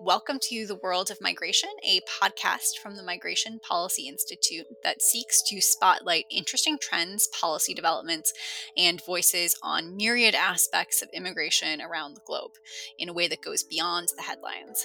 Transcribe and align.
Welcome 0.00 0.38
to 0.42 0.66
The 0.66 0.74
World 0.74 1.10
of 1.10 1.22
Migration, 1.22 1.70
a 1.82 2.00
podcast 2.02 2.78
from 2.82 2.96
the 2.96 3.02
Migration 3.02 3.58
Policy 3.58 4.08
Institute 4.08 4.66
that 4.82 5.00
seeks 5.00 5.42
to 5.48 5.60
spotlight 5.62 6.26
interesting 6.30 6.76
trends, 6.78 7.28
policy 7.28 7.72
developments, 7.72 8.34
and 8.76 9.02
voices 9.02 9.58
on 9.62 9.96
myriad 9.96 10.34
aspects 10.34 11.00
of 11.00 11.08
immigration 11.14 11.80
around 11.80 12.14
the 12.14 12.20
globe 12.26 12.52
in 12.98 13.08
a 13.08 13.12
way 13.14 13.26
that 13.26 13.40
goes 13.40 13.64
beyond 13.64 14.08
the 14.16 14.22
headlines. 14.22 14.84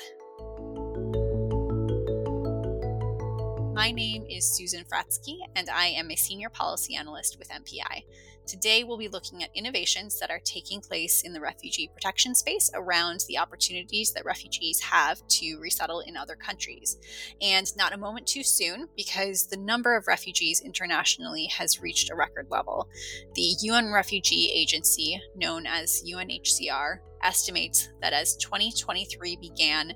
My 3.75 3.91
name 3.91 4.25
is 4.29 4.45
Susan 4.45 4.85
Fratzke, 4.85 5.39
and 5.55 5.69
I 5.69 5.87
am 5.87 6.09
a 6.09 6.15
senior 6.15 6.49
policy 6.49 6.95
analyst 6.95 7.37
with 7.37 7.49
MPI. 7.49 8.03
Today, 8.45 8.83
we'll 8.83 8.97
be 8.97 9.07
looking 9.07 9.43
at 9.43 9.55
innovations 9.55 10.19
that 10.19 10.31
are 10.31 10.41
taking 10.43 10.81
place 10.81 11.21
in 11.21 11.31
the 11.31 11.39
refugee 11.39 11.89
protection 11.93 12.35
space 12.35 12.69
around 12.73 13.23
the 13.27 13.37
opportunities 13.37 14.11
that 14.13 14.25
refugees 14.25 14.79
have 14.81 15.25
to 15.27 15.57
resettle 15.59 16.01
in 16.01 16.17
other 16.17 16.35
countries. 16.35 16.97
And 17.41 17.65
not 17.77 17.93
a 17.93 17.97
moment 17.97 18.27
too 18.27 18.43
soon, 18.43 18.87
because 18.95 19.47
the 19.47 19.57
number 19.57 19.95
of 19.95 20.07
refugees 20.07 20.61
internationally 20.61 21.45
has 21.47 21.81
reached 21.81 22.09
a 22.09 22.15
record 22.15 22.47
level. 22.49 22.89
The 23.35 23.55
UN 23.61 23.91
Refugee 23.93 24.51
Agency, 24.53 25.21
known 25.35 25.65
as 25.65 26.03
UNHCR, 26.03 26.97
estimates 27.23 27.89
that 28.01 28.13
as 28.13 28.35
2023 28.37 29.37
began, 29.37 29.93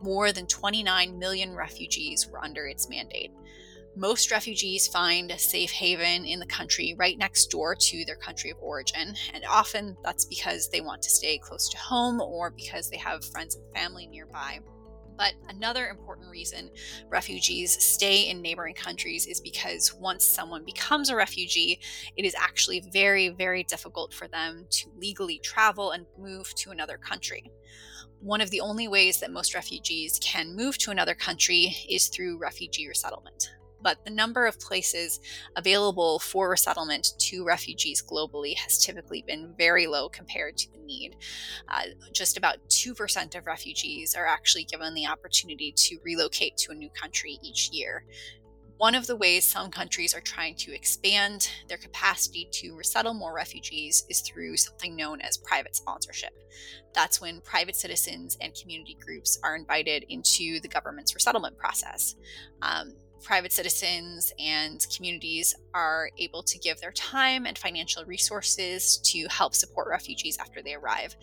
more 0.00 0.32
than 0.32 0.46
29 0.46 1.18
million 1.18 1.54
refugees 1.54 2.28
were 2.28 2.42
under 2.42 2.66
its 2.66 2.88
mandate. 2.88 3.32
Most 3.98 4.30
refugees 4.30 4.86
find 4.86 5.32
a 5.32 5.38
safe 5.40 5.72
haven 5.72 6.24
in 6.24 6.38
the 6.38 6.46
country 6.46 6.94
right 6.96 7.18
next 7.18 7.46
door 7.46 7.74
to 7.74 8.04
their 8.04 8.14
country 8.14 8.48
of 8.48 8.58
origin, 8.60 9.16
and 9.34 9.44
often 9.50 9.96
that's 10.04 10.24
because 10.24 10.68
they 10.68 10.80
want 10.80 11.02
to 11.02 11.10
stay 11.10 11.36
close 11.36 11.68
to 11.68 11.76
home 11.78 12.20
or 12.20 12.52
because 12.52 12.88
they 12.88 12.96
have 12.96 13.24
friends 13.24 13.56
and 13.56 13.64
family 13.74 14.06
nearby. 14.06 14.60
But 15.16 15.32
another 15.48 15.88
important 15.88 16.30
reason 16.30 16.70
refugees 17.08 17.76
stay 17.82 18.30
in 18.30 18.40
neighboring 18.40 18.76
countries 18.76 19.26
is 19.26 19.40
because 19.40 19.92
once 19.92 20.24
someone 20.24 20.64
becomes 20.64 21.10
a 21.10 21.16
refugee, 21.16 21.80
it 22.16 22.24
is 22.24 22.36
actually 22.36 22.84
very, 22.92 23.30
very 23.30 23.64
difficult 23.64 24.14
for 24.14 24.28
them 24.28 24.66
to 24.70 24.90
legally 24.96 25.40
travel 25.42 25.90
and 25.90 26.06
move 26.16 26.54
to 26.54 26.70
another 26.70 26.98
country. 26.98 27.50
One 28.20 28.40
of 28.40 28.50
the 28.50 28.60
only 28.60 28.86
ways 28.86 29.18
that 29.18 29.32
most 29.32 29.56
refugees 29.56 30.20
can 30.22 30.54
move 30.54 30.78
to 30.78 30.92
another 30.92 31.16
country 31.16 31.74
is 31.90 32.06
through 32.06 32.38
refugee 32.38 32.86
resettlement 32.86 33.50
but 33.82 34.04
the 34.04 34.10
number 34.10 34.46
of 34.46 34.60
places 34.60 35.20
available 35.56 36.18
for 36.18 36.50
resettlement 36.50 37.12
to 37.18 37.44
refugees 37.44 38.02
globally 38.02 38.56
has 38.56 38.78
typically 38.78 39.22
been 39.26 39.54
very 39.56 39.86
low 39.86 40.08
compared 40.08 40.56
to 40.58 40.70
the 40.72 40.78
need. 40.78 41.16
Uh, 41.68 41.82
just 42.12 42.36
about 42.36 42.56
2% 42.68 43.36
of 43.36 43.46
refugees 43.46 44.14
are 44.14 44.26
actually 44.26 44.64
given 44.64 44.94
the 44.94 45.06
opportunity 45.06 45.72
to 45.72 45.98
relocate 46.04 46.56
to 46.56 46.72
a 46.72 46.74
new 46.74 46.90
country 46.90 47.38
each 47.42 47.70
year. 47.72 48.04
One 48.78 48.94
of 48.94 49.08
the 49.08 49.16
ways 49.16 49.44
some 49.44 49.72
countries 49.72 50.14
are 50.14 50.20
trying 50.20 50.54
to 50.56 50.72
expand 50.72 51.50
their 51.66 51.78
capacity 51.78 52.48
to 52.52 52.76
resettle 52.76 53.12
more 53.12 53.34
refugees 53.34 54.06
is 54.08 54.20
through 54.20 54.56
something 54.56 54.94
known 54.94 55.20
as 55.20 55.36
private 55.36 55.74
sponsorship. 55.74 56.30
That's 56.94 57.20
when 57.20 57.40
private 57.40 57.74
citizens 57.74 58.38
and 58.40 58.54
community 58.54 58.96
groups 59.04 59.40
are 59.42 59.56
invited 59.56 60.04
into 60.08 60.60
the 60.60 60.68
government's 60.68 61.12
resettlement 61.12 61.58
process. 61.58 62.14
Um, 62.62 62.94
private 63.22 63.52
citizens 63.52 64.32
and 64.38 64.86
communities 64.94 65.54
are 65.74 66.10
able 66.18 66.42
to 66.42 66.58
give 66.58 66.80
their 66.80 66.92
time 66.92 67.46
and 67.46 67.58
financial 67.58 68.04
resources 68.04 68.98
to 68.98 69.26
help 69.28 69.54
support 69.54 69.88
refugees 69.88 70.38
after 70.38 70.62
they 70.62 70.74
arrive. 70.74 71.16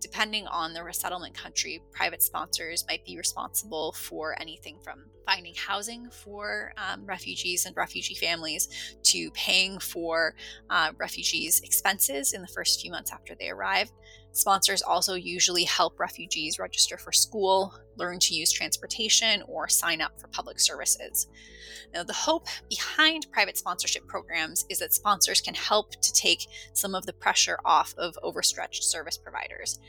Depending 0.00 0.46
on 0.46 0.74
the 0.74 0.84
resettlement 0.84 1.34
country, 1.34 1.82
private 1.90 2.22
sponsors 2.22 2.84
might 2.86 3.04
be 3.04 3.16
responsible 3.16 3.92
for 3.92 4.40
anything 4.40 4.78
from 4.82 5.06
finding 5.26 5.54
housing 5.54 6.08
for 6.10 6.72
um, 6.76 7.04
refugees 7.06 7.64
and 7.66 7.74
refugee 7.76 8.14
families 8.14 8.96
to 9.02 9.30
paying 9.32 9.78
for 9.78 10.34
uh, 10.70 10.92
refugees' 10.98 11.60
expenses 11.60 12.34
in 12.34 12.42
the 12.42 12.48
first 12.48 12.80
few 12.80 12.90
months 12.90 13.10
after 13.10 13.34
they 13.34 13.48
arrive. 13.48 13.90
Sponsors 14.36 14.82
also 14.82 15.14
usually 15.14 15.64
help 15.64 15.98
refugees 15.98 16.58
register 16.58 16.98
for 16.98 17.10
school, 17.10 17.74
learn 17.96 18.18
to 18.18 18.34
use 18.34 18.52
transportation, 18.52 19.42
or 19.48 19.66
sign 19.66 20.02
up 20.02 20.20
for 20.20 20.28
public 20.28 20.60
services. 20.60 21.26
Now, 21.94 22.02
the 22.02 22.12
hope 22.12 22.46
behind 22.68 23.32
private 23.32 23.56
sponsorship 23.56 24.06
programs 24.06 24.66
is 24.68 24.80
that 24.80 24.92
sponsors 24.92 25.40
can 25.40 25.54
help 25.54 25.92
to 26.02 26.12
take 26.12 26.48
some 26.74 26.94
of 26.94 27.06
the 27.06 27.14
pressure 27.14 27.58
off 27.64 27.94
of 27.96 28.18
overstretched 28.22 28.84
service 28.84 29.16
providers. 29.16 29.80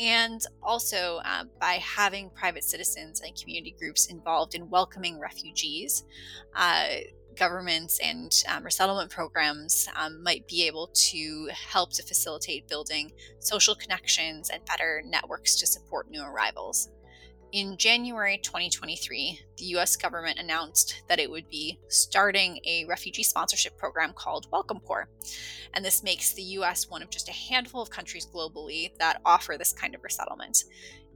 And 0.00 0.40
also, 0.64 1.20
uh, 1.24 1.44
by 1.60 1.74
having 1.74 2.30
private 2.30 2.64
citizens 2.64 3.20
and 3.20 3.40
community 3.40 3.76
groups 3.78 4.06
involved 4.06 4.56
in 4.56 4.68
welcoming 4.68 5.20
refugees, 5.20 6.02
uh, 6.56 6.86
governments 7.36 7.98
and 8.02 8.32
um, 8.48 8.64
resettlement 8.64 9.10
programs 9.10 9.88
um, 9.96 10.22
might 10.22 10.46
be 10.46 10.66
able 10.66 10.90
to 10.94 11.48
help 11.52 11.92
to 11.94 12.02
facilitate 12.02 12.68
building 12.68 13.12
social 13.38 13.74
connections 13.74 14.50
and 14.50 14.64
better 14.64 15.02
networks 15.06 15.56
to 15.56 15.66
support 15.66 16.10
new 16.10 16.22
arrivals. 16.22 16.90
In 17.52 17.76
January 17.76 18.38
2023, 18.38 19.38
the 19.58 19.64
US 19.76 19.94
government 19.94 20.38
announced 20.38 21.02
that 21.06 21.20
it 21.20 21.30
would 21.30 21.50
be 21.50 21.78
starting 21.88 22.58
a 22.64 22.86
refugee 22.86 23.22
sponsorship 23.22 23.76
program 23.76 24.14
called 24.14 24.46
Welcome 24.50 24.80
Corps. 24.80 25.10
And 25.74 25.84
this 25.84 26.02
makes 26.02 26.32
the 26.32 26.42
US 26.42 26.88
one 26.88 27.02
of 27.02 27.10
just 27.10 27.28
a 27.28 27.32
handful 27.32 27.82
of 27.82 27.90
countries 27.90 28.26
globally 28.26 28.96
that 28.98 29.20
offer 29.26 29.56
this 29.58 29.74
kind 29.74 29.94
of 29.94 30.02
resettlement. 30.02 30.64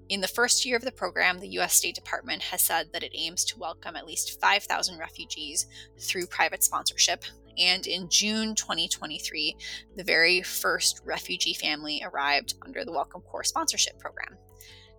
In 0.09 0.21
the 0.21 0.29
first 0.29 0.65
year 0.65 0.77
of 0.77 0.85
the 0.85 0.93
program, 0.93 1.41
the 1.41 1.49
U.S. 1.49 1.75
State 1.75 1.97
Department 1.97 2.41
has 2.41 2.63
said 2.63 2.93
that 2.93 3.03
it 3.03 3.11
aims 3.13 3.45
to 3.47 3.59
welcome 3.59 3.97
at 3.97 4.07
least 4.07 4.41
5,000 4.41 4.99
refugees 4.99 5.67
through 5.99 6.27
private 6.27 6.63
sponsorship. 6.63 7.25
And 7.59 7.85
in 7.89 8.09
June 8.09 8.55
2023, 8.55 9.57
the 9.97 10.05
very 10.05 10.43
first 10.43 11.01
refugee 11.05 11.55
family 11.55 12.05
arrived 12.05 12.55
under 12.65 12.85
the 12.85 12.93
Welcome 12.93 13.23
Corps 13.23 13.43
sponsorship 13.43 13.99
program. 13.99 14.37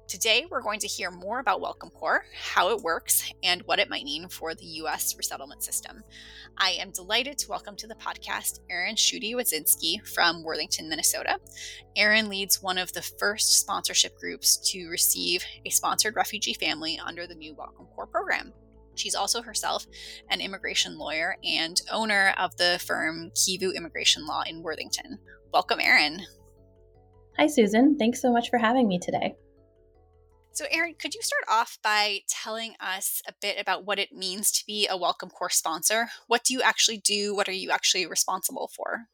Today, 0.07 0.45
we're 0.49 0.61
going 0.61 0.79
to 0.79 0.87
hear 0.87 1.11
more 1.11 1.39
about 1.39 1.59
Welcome 1.59 1.89
Corps, 1.89 2.23
how 2.33 2.69
it 2.69 2.81
works, 2.81 3.29
and 3.43 3.61
what 3.63 3.77
it 3.77 3.89
might 3.89 4.05
mean 4.05 4.29
for 4.29 4.55
the 4.55 4.65
U.S. 4.65 5.17
resettlement 5.17 5.63
system. 5.63 6.01
I 6.57 6.77
am 6.79 6.91
delighted 6.91 7.37
to 7.39 7.49
welcome 7.49 7.75
to 7.75 7.87
the 7.87 7.95
podcast 7.95 8.61
Erin 8.69 8.95
Schutte 8.95 9.35
Wadzinski 9.35 10.07
from 10.07 10.45
Worthington, 10.45 10.87
Minnesota. 10.87 11.39
Erin 11.97 12.29
leads 12.29 12.63
one 12.63 12.77
of 12.77 12.93
the 12.93 13.01
first 13.01 13.59
sponsorship 13.59 14.17
groups 14.17 14.55
to 14.71 14.87
receive 14.87 15.43
a 15.65 15.69
sponsored 15.69 16.15
refugee 16.15 16.53
family 16.53 16.97
under 17.05 17.27
the 17.27 17.35
new 17.35 17.53
Welcome 17.53 17.87
Corps 17.87 18.07
program. 18.07 18.53
She's 18.95 19.13
also 19.13 19.41
herself 19.41 19.85
an 20.29 20.39
immigration 20.39 20.97
lawyer 20.97 21.35
and 21.43 21.81
owner 21.91 22.33
of 22.37 22.55
the 22.55 22.81
firm 22.81 23.29
Kivu 23.31 23.75
Immigration 23.75 24.25
Law 24.25 24.43
in 24.47 24.63
Worthington. 24.63 25.19
Welcome, 25.51 25.81
Erin. 25.81 26.21
Hi, 27.37 27.47
Susan. 27.47 27.97
Thanks 27.97 28.21
so 28.21 28.31
much 28.31 28.49
for 28.49 28.57
having 28.57 28.87
me 28.87 28.99
today. 28.99 29.35
So, 30.57 30.65
Erin, 30.71 30.95
could 30.97 31.13
you 31.13 31.21
start 31.21 31.43
off 31.47 31.77
by 31.83 32.21
telling 32.27 32.73
us 32.79 33.21
a 33.27 33.33
bit 33.39 33.61
about 33.61 33.85
what 33.85 33.99
it 33.99 34.11
means 34.11 34.49
to 34.53 34.65
be 34.65 34.87
a 34.89 34.97
Welcome 34.97 35.29
Corps 35.29 35.51
sponsor? 35.51 36.09
What 36.25 36.43
do 36.43 36.51
you 36.51 36.63
actually 36.63 36.97
do? 36.97 37.35
What 37.35 37.47
are 37.47 37.51
you 37.51 37.69
actually 37.69 38.07
responsible 38.07 38.67
for? 38.75 39.05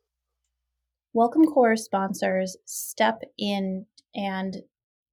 Welcome 1.11 1.43
Corps 1.43 1.75
sponsors 1.75 2.55
step 2.63 3.19
in 3.37 3.87
and 4.15 4.55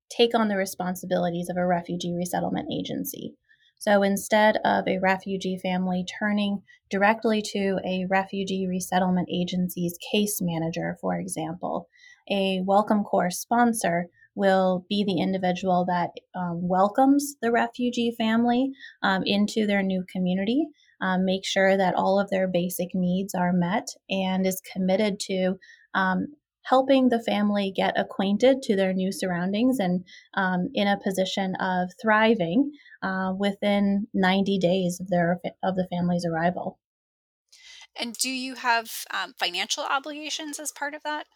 take 0.08 0.32
on 0.32 0.46
the 0.46 0.56
responsibilities 0.56 1.48
of 1.48 1.56
a 1.56 1.66
refugee 1.66 2.14
resettlement 2.16 2.68
agency. 2.72 3.34
So 3.80 4.04
instead 4.04 4.58
of 4.64 4.86
a 4.86 5.00
refugee 5.00 5.58
family 5.60 6.04
turning 6.20 6.62
directly 6.90 7.42
to 7.54 7.80
a 7.84 8.06
refugee 8.08 8.68
resettlement 8.68 9.28
agency's 9.34 9.98
case 10.12 10.38
manager, 10.40 10.96
for 11.00 11.18
example, 11.18 11.88
a 12.30 12.60
Welcome 12.64 13.02
Corps 13.02 13.32
sponsor 13.32 14.06
will 14.34 14.86
be 14.88 15.04
the 15.04 15.20
individual 15.20 15.84
that 15.86 16.10
um, 16.34 16.68
welcomes 16.68 17.36
the 17.42 17.52
refugee 17.52 18.14
family 18.16 18.70
um, 19.02 19.22
into 19.24 19.66
their 19.66 19.82
new 19.82 20.04
community, 20.10 20.66
um, 21.00 21.24
make 21.24 21.44
sure 21.44 21.76
that 21.76 21.94
all 21.94 22.18
of 22.18 22.30
their 22.30 22.48
basic 22.48 22.88
needs 22.94 23.34
are 23.34 23.52
met, 23.52 23.88
and 24.08 24.46
is 24.46 24.62
committed 24.72 25.18
to 25.20 25.56
um, 25.94 26.28
helping 26.62 27.08
the 27.08 27.22
family 27.22 27.72
get 27.74 27.98
acquainted 27.98 28.62
to 28.62 28.76
their 28.76 28.92
new 28.92 29.10
surroundings 29.10 29.78
and 29.78 30.04
um, 30.34 30.68
in 30.74 30.86
a 30.86 31.00
position 31.02 31.54
of 31.56 31.90
thriving 32.00 32.70
uh, 33.02 33.32
within 33.36 34.06
90 34.14 34.58
days 34.58 35.00
of 35.00 35.08
their 35.08 35.40
of 35.62 35.74
the 35.74 35.88
family's 35.90 36.24
arrival. 36.24 36.78
And 37.98 38.16
do 38.16 38.30
you 38.30 38.54
have 38.54 39.04
um, 39.10 39.34
financial 39.38 39.84
obligations 39.84 40.60
as 40.60 40.70
part 40.70 40.94
of 40.94 41.02
that? 41.02 41.26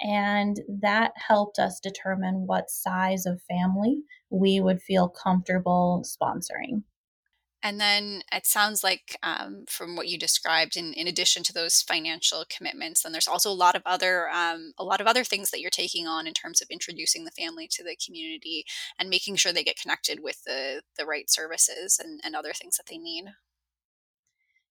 And 0.00 0.56
that 0.80 1.12
helped 1.16 1.58
us 1.58 1.78
determine 1.78 2.46
what 2.46 2.70
size 2.70 3.26
of 3.26 3.42
family 3.42 3.98
we 4.30 4.60
would 4.60 4.80
feel 4.80 5.08
comfortable 5.08 6.02
sponsoring. 6.04 6.82
And 7.64 7.80
then 7.80 8.22
it 8.32 8.44
sounds 8.44 8.82
like, 8.82 9.16
um, 9.22 9.64
from 9.68 9.94
what 9.94 10.08
you 10.08 10.18
described, 10.18 10.76
in, 10.76 10.92
in 10.94 11.06
addition 11.06 11.44
to 11.44 11.52
those 11.52 11.80
financial 11.80 12.44
commitments, 12.50 13.02
then 13.02 13.12
there's 13.12 13.28
also 13.28 13.50
a 13.50 13.54
lot 13.54 13.76
of 13.76 13.82
other 13.86 14.28
um, 14.30 14.72
a 14.78 14.84
lot 14.84 15.00
of 15.00 15.06
other 15.06 15.22
things 15.22 15.50
that 15.50 15.60
you're 15.60 15.70
taking 15.70 16.06
on 16.08 16.26
in 16.26 16.34
terms 16.34 16.60
of 16.60 16.68
introducing 16.70 17.24
the 17.24 17.30
family 17.30 17.68
to 17.70 17.84
the 17.84 17.96
community 18.04 18.64
and 18.98 19.08
making 19.08 19.36
sure 19.36 19.52
they 19.52 19.62
get 19.62 19.78
connected 19.80 20.20
with 20.22 20.42
the 20.44 20.82
the 20.98 21.06
right 21.06 21.30
services 21.30 22.00
and, 22.02 22.20
and 22.24 22.34
other 22.34 22.52
things 22.52 22.76
that 22.76 22.86
they 22.90 22.98
need. 22.98 23.26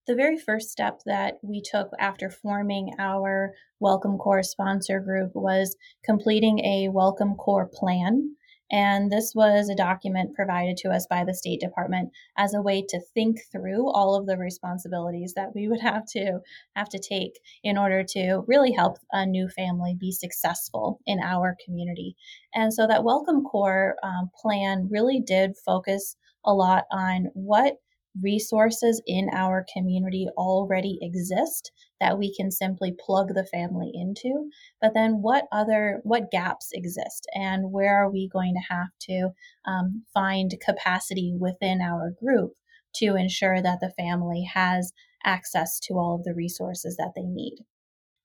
The 0.06 0.14
very 0.14 0.36
first 0.36 0.70
step 0.70 1.00
that 1.06 1.38
we 1.42 1.62
took 1.62 1.90
after 1.98 2.28
forming 2.28 2.92
our 2.98 3.54
Welcome 3.78 4.18
Corps 4.18 4.42
sponsor 4.42 5.00
group 5.00 5.30
was 5.34 5.76
completing 6.04 6.58
a 6.64 6.88
Welcome 6.88 7.36
Corps 7.36 7.70
plan 7.72 8.34
and 8.72 9.12
this 9.12 9.34
was 9.34 9.68
a 9.68 9.74
document 9.74 10.34
provided 10.34 10.78
to 10.78 10.88
us 10.88 11.06
by 11.06 11.24
the 11.24 11.34
State 11.34 11.60
Department 11.60 12.10
as 12.38 12.54
a 12.54 12.62
way 12.62 12.82
to 12.88 13.00
think 13.12 13.40
through 13.52 13.90
all 13.90 14.16
of 14.16 14.26
the 14.26 14.38
responsibilities 14.38 15.34
that 15.34 15.54
we 15.54 15.68
would 15.68 15.80
have 15.80 16.06
to 16.06 16.40
have 16.74 16.88
to 16.88 16.98
take 16.98 17.38
in 17.62 17.76
order 17.76 18.02
to 18.02 18.42
really 18.48 18.72
help 18.72 18.96
a 19.12 19.26
new 19.26 19.46
family 19.48 19.94
be 19.94 20.10
successful 20.10 21.00
in 21.06 21.20
our 21.20 21.54
community. 21.62 22.16
And 22.54 22.72
so 22.72 22.86
that 22.86 23.04
Welcome 23.04 23.44
Corps 23.44 23.96
um, 24.02 24.30
plan 24.34 24.88
really 24.90 25.20
did 25.20 25.56
focus 25.58 26.16
a 26.44 26.54
lot 26.54 26.84
on 26.90 27.30
what 27.34 27.76
resources 28.20 29.00
in 29.06 29.28
our 29.32 29.64
community 29.72 30.26
already 30.36 30.98
exist 31.00 31.72
that 32.00 32.18
we 32.18 32.34
can 32.34 32.50
simply 32.50 32.94
plug 33.04 33.28
the 33.34 33.46
family 33.46 33.90
into. 33.94 34.50
But 34.80 34.92
then 34.94 35.22
what 35.22 35.44
other 35.52 36.00
what 36.02 36.30
gaps 36.30 36.70
exist 36.72 37.26
and 37.34 37.72
where 37.72 38.02
are 38.02 38.10
we 38.10 38.28
going 38.28 38.54
to 38.54 38.74
have 38.74 38.88
to 39.02 39.30
um, 39.66 40.04
find 40.12 40.52
capacity 40.60 41.34
within 41.38 41.80
our 41.80 42.10
group 42.10 42.52
to 42.96 43.16
ensure 43.16 43.62
that 43.62 43.80
the 43.80 43.92
family 43.96 44.42
has 44.52 44.92
access 45.24 45.78
to 45.80 45.94
all 45.94 46.16
of 46.16 46.24
the 46.24 46.34
resources 46.34 46.96
that 46.96 47.12
they 47.14 47.22
need 47.22 47.58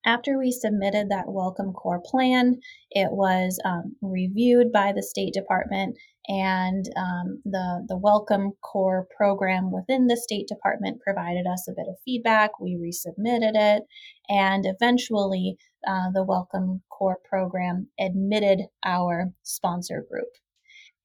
after 0.06 0.38
we 0.38 0.52
submitted 0.52 1.10
that 1.10 1.26
Welcome 1.28 1.74
Corps 1.74 2.02
plan, 2.04 2.60
it 2.92 3.10
was 3.12 3.60
um, 3.66 3.96
reviewed 4.02 4.72
by 4.72 4.94
the 4.94 5.04
State 5.04 5.34
Department, 5.34 5.98
and 6.28 6.86
um, 6.98 7.42
the, 7.46 7.86
the 7.88 7.98
Welcome 7.98 8.52
Corps 8.62 9.08
program 9.16 9.72
within 9.72 10.08
the 10.08 10.18
State 10.18 10.48
Department 10.48 11.02
provided 11.02 11.46
us 11.48 11.68
a 11.68 11.74
bit 11.74 11.88
of 11.90 11.96
feedback. 12.06 12.60
We 12.60 12.76
resubmitted 12.76 13.54
it, 13.56 13.84
and 14.30 14.66
eventually, 14.66 15.58
uh, 15.88 16.12
the 16.14 16.24
Welcome 16.24 16.82
Corps 16.90 17.20
program 17.30 17.88
admitted 18.00 18.62
our 18.86 19.32
sponsor 19.44 20.06
group. 20.10 20.30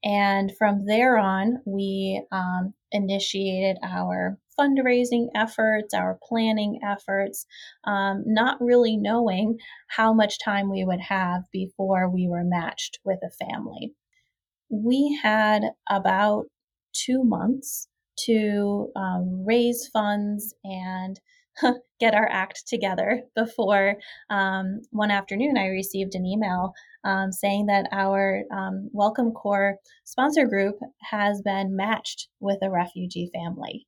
And 0.04 0.50
from 0.58 0.86
there 0.86 1.16
on, 1.16 1.62
we 1.64 2.24
um, 2.32 2.74
initiated 2.90 3.78
our 3.84 4.38
fundraising 4.62 5.28
efforts, 5.34 5.94
our 5.94 6.18
planning 6.22 6.80
efforts, 6.86 7.46
um, 7.84 8.22
not 8.26 8.60
really 8.60 8.96
knowing 8.96 9.58
how 9.88 10.12
much 10.12 10.38
time 10.42 10.70
we 10.70 10.84
would 10.84 11.00
have 11.00 11.42
before 11.52 12.08
we 12.08 12.28
were 12.28 12.44
matched 12.44 12.98
with 13.04 13.18
a 13.24 13.46
family. 13.46 13.92
We 14.70 15.18
had 15.22 15.62
about 15.90 16.44
two 16.94 17.24
months 17.24 17.88
to 18.26 18.90
um, 18.94 19.44
raise 19.44 19.88
funds 19.92 20.54
and 20.64 21.18
get 22.00 22.14
our 22.14 22.28
act 22.30 22.64
together 22.66 23.22
before 23.34 23.96
um, 24.30 24.80
one 24.90 25.10
afternoon 25.10 25.56
I 25.58 25.66
received 25.66 26.14
an 26.14 26.26
email 26.26 26.72
um, 27.04 27.32
saying 27.32 27.66
that 27.66 27.88
our 27.92 28.42
um, 28.52 28.88
Welcome 28.92 29.32
Corps 29.32 29.76
sponsor 30.04 30.46
group 30.46 30.76
has 31.10 31.42
been 31.42 31.76
matched 31.76 32.28
with 32.40 32.58
a 32.62 32.70
refugee 32.70 33.30
family. 33.34 33.86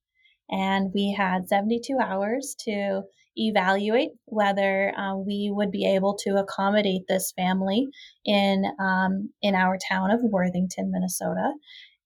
And 0.50 0.90
we 0.94 1.14
had 1.16 1.48
72 1.48 1.96
hours 1.98 2.54
to 2.60 3.02
evaluate 3.36 4.10
whether 4.26 4.96
uh, 4.96 5.16
we 5.16 5.50
would 5.52 5.70
be 5.70 5.86
able 5.86 6.14
to 6.14 6.36
accommodate 6.36 7.02
this 7.08 7.32
family 7.36 7.88
in 8.24 8.64
um, 8.78 9.30
in 9.42 9.54
our 9.54 9.78
town 9.88 10.10
of 10.10 10.20
Worthington, 10.22 10.90
Minnesota. 10.90 11.52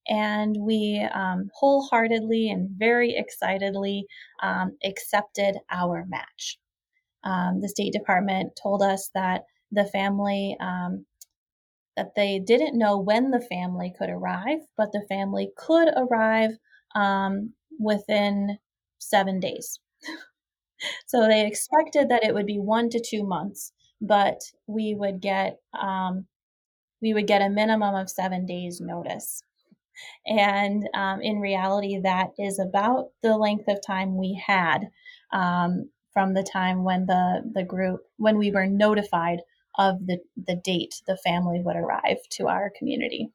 And 0.08 0.56
we 0.58 1.06
um, 1.14 1.50
wholeheartedly 1.55 2.50
and 2.50 2.70
very 2.79 3.14
excitedly 3.17 4.06
um, 4.43 4.76
accepted 4.85 5.56
our 5.70 6.06
match. 6.08 6.58
Um, 7.25 7.61
the 7.61 7.69
State 7.69 7.93
Department 7.93 8.58
told 8.61 8.82
us 8.82 9.11
that 9.14 9.43
the 9.70 9.85
family 9.85 10.56
um, 10.61 11.05
that 11.96 12.14
they 12.14 12.38
didn't 12.38 12.79
know 12.79 12.96
when 12.96 13.31
the 13.31 13.40
family 13.40 13.93
could 13.99 14.08
arrive, 14.08 14.61
but 14.76 14.93
the 14.93 15.05
family 15.08 15.50
could 15.56 15.88
arrive 15.96 16.52
um, 16.94 17.52
within 17.78 18.58
seven 18.98 19.40
days. 19.40 19.78
so 21.06 21.26
they 21.26 21.46
expected 21.46 22.08
that 22.08 22.25
it 22.25 22.34
would 22.34 22.46
be 22.46 22.58
one 22.58 22.90
to 22.90 23.00
two 23.00 23.25
months, 23.25 23.72
but 24.00 24.40
we 24.66 24.94
would 24.94 25.20
get 25.20 25.58
um, 25.80 26.26
we 27.00 27.14
would 27.14 27.26
get 27.26 27.42
a 27.42 27.48
minimum 27.48 27.94
of 27.94 28.10
seven 28.10 28.44
days 28.46 28.80
notice. 28.80 29.42
And 30.26 30.88
um, 30.94 31.20
in 31.22 31.40
reality, 31.40 31.98
that 32.02 32.30
is 32.38 32.58
about 32.58 33.08
the 33.22 33.36
length 33.36 33.69
of 33.69 33.78
time 33.84 34.16
we 34.16 34.40
had 34.44 34.90
um, 35.32 35.90
from 36.12 36.34
the 36.34 36.42
time 36.42 36.84
when 36.84 37.06
the 37.06 37.42
the 37.54 37.64
group 37.64 38.00
when 38.16 38.38
we 38.38 38.50
were 38.50 38.66
notified 38.66 39.40
of 39.78 40.06
the 40.06 40.19
the 40.36 40.56
date 40.56 40.94
the 41.06 41.16
family 41.19 41.60
would 41.64 41.76
arrive 41.76 42.19
to 42.30 42.48
our 42.48 42.70
community. 42.78 43.30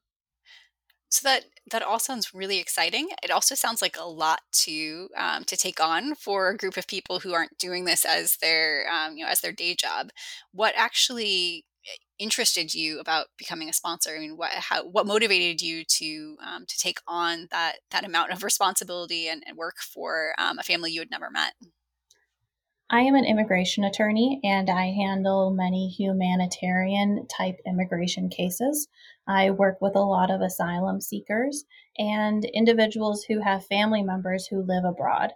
So 1.14 1.30
that 1.30 1.44
that 1.70 1.84
all 1.84 2.00
sounds 2.00 2.34
really 2.34 2.58
exciting. 2.58 3.10
It 3.22 3.30
also 3.30 3.54
sounds 3.54 3.84
like 3.84 3.96
a 4.00 4.04
lot 4.04 4.42
to 4.64 5.10
um, 5.16 5.44
to 5.44 5.56
take 5.56 5.80
on 5.80 6.16
for 6.16 6.50
a 6.50 6.58
group 6.58 6.76
of 6.76 6.88
people 6.88 7.20
who 7.20 7.36
aren't 7.36 7.60
doing 7.60 7.86
this 7.86 8.04
as 8.04 8.38
their 8.38 8.88
um, 8.92 9.16
you 9.16 9.24
know 9.24 9.30
as 9.30 9.42
their 9.42 9.52
day 9.52 9.76
job. 9.76 10.10
What 10.54 10.74
actually 10.76 11.66
eh, 11.86 11.98
interested 12.18 12.74
you 12.74 13.00
about 13.00 13.28
becoming 13.38 13.70
a 13.70 13.74
sponsor? 13.74 14.16
I 14.16 14.20
mean, 14.22 14.38
what 14.38 14.54
how 14.54 14.88
what 14.88 15.06
motivated 15.06 15.62
you 15.62 15.84
to 15.86 16.36
um, 16.44 16.66
to 16.66 16.80
take 16.80 16.98
on 17.08 17.48
that 17.52 17.74
that 17.92 18.06
amount 18.06 18.32
of 18.32 18.42
responsibility 18.42 19.28
and, 19.28 19.44
and 19.46 19.56
work 19.56 19.78
for 19.82 20.34
um, 20.40 20.58
a 20.58 20.64
family 20.64 20.92
you 20.92 21.02
had 21.02 21.12
never 21.12 21.30
met? 21.30 21.54
I 22.90 23.02
am 23.02 23.14
an 23.14 23.26
immigration 23.26 23.84
attorney 23.84 24.40
and 24.44 24.70
I 24.70 24.88
handle 24.88 25.52
many 25.52 25.90
humanitarian 25.90 27.28
type 27.28 27.60
immigration 27.66 28.30
cases. 28.30 28.88
I 29.28 29.52
work 29.52 29.78
with 29.82 29.96
a 29.96 30.02
lot 30.02 30.30
of 30.30 30.42
asylum 30.42 31.00
seekers 31.00 31.66
and 31.98 32.44
individuals 32.46 33.24
who 33.24 33.40
have 33.42 33.66
family 33.66 34.04
members 34.04 34.48
who 34.48 34.62
live 34.62 34.84
abroad. 34.84 35.32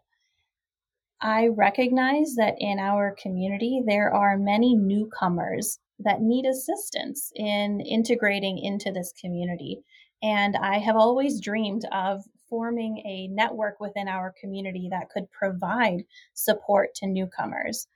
I 1.21 1.47
recognize 1.47 2.35
that 2.35 2.55
in 2.59 2.79
our 2.79 3.15
community, 3.21 3.81
there 3.85 4.13
are 4.13 4.37
many 4.37 4.75
newcomers 4.75 5.79
that 5.99 6.21
need 6.21 6.45
assistance 6.45 7.31
in 7.35 7.81
integrating 7.81 8.59
into 8.59 8.91
this 8.91 9.13
community. 9.19 9.81
And 10.21 10.55
I 10.55 10.77
have 10.77 10.95
always 10.95 11.41
dreamed 11.41 11.85
of 11.91 12.23
forming 12.49 12.99
a 12.99 13.27
network 13.29 13.79
within 13.79 14.07
our 14.07 14.33
community 14.39 14.87
that 14.91 15.09
could 15.09 15.31
provide 15.31 16.03
support 16.33 16.93
to 16.95 17.07
newcomers. 17.07 17.87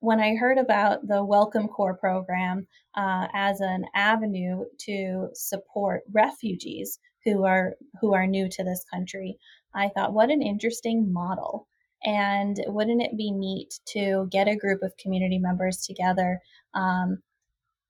When 0.00 0.20
I 0.20 0.36
heard 0.36 0.58
about 0.58 1.08
the 1.08 1.24
Welcome 1.24 1.66
Corps 1.66 1.96
program 1.96 2.68
uh, 2.94 3.26
as 3.34 3.60
an 3.60 3.84
avenue 3.96 4.64
to 4.86 5.30
support 5.34 6.02
refugees 6.12 7.00
who 7.24 7.44
are 7.44 7.74
who 8.00 8.14
are 8.14 8.26
new 8.26 8.48
to 8.48 8.62
this 8.62 8.84
country, 8.92 9.38
I 9.74 9.88
thought, 9.88 10.12
what 10.12 10.30
an 10.30 10.40
interesting 10.40 11.12
model. 11.12 11.66
And 12.04 12.56
wouldn't 12.68 13.02
it 13.02 13.16
be 13.16 13.32
neat 13.32 13.80
to 13.88 14.28
get 14.30 14.46
a 14.46 14.54
group 14.54 14.84
of 14.84 14.96
community 15.02 15.38
members 15.38 15.78
together 15.84 16.40
um, 16.74 17.18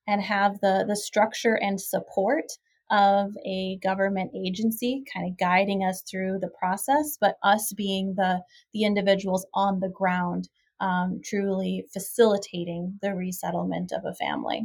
and 0.06 0.22
have 0.22 0.60
the 0.60 0.86
the 0.88 0.96
structure 0.96 1.56
and 1.56 1.78
support 1.78 2.46
of 2.90 3.32
a 3.44 3.78
government 3.82 4.30
agency 4.34 5.04
kind 5.12 5.30
of 5.30 5.36
guiding 5.36 5.84
us 5.84 6.02
through 6.10 6.38
the 6.38 6.50
process, 6.58 7.18
but 7.20 7.36
us 7.42 7.70
being 7.74 8.14
the 8.16 8.40
the 8.72 8.84
individuals 8.84 9.46
on 9.52 9.80
the 9.80 9.90
ground 9.90 10.48
um, 10.80 11.20
truly 11.24 11.86
facilitating 11.92 12.98
the 13.02 13.14
resettlement 13.14 13.92
of 13.92 14.04
a 14.04 14.14
family. 14.14 14.64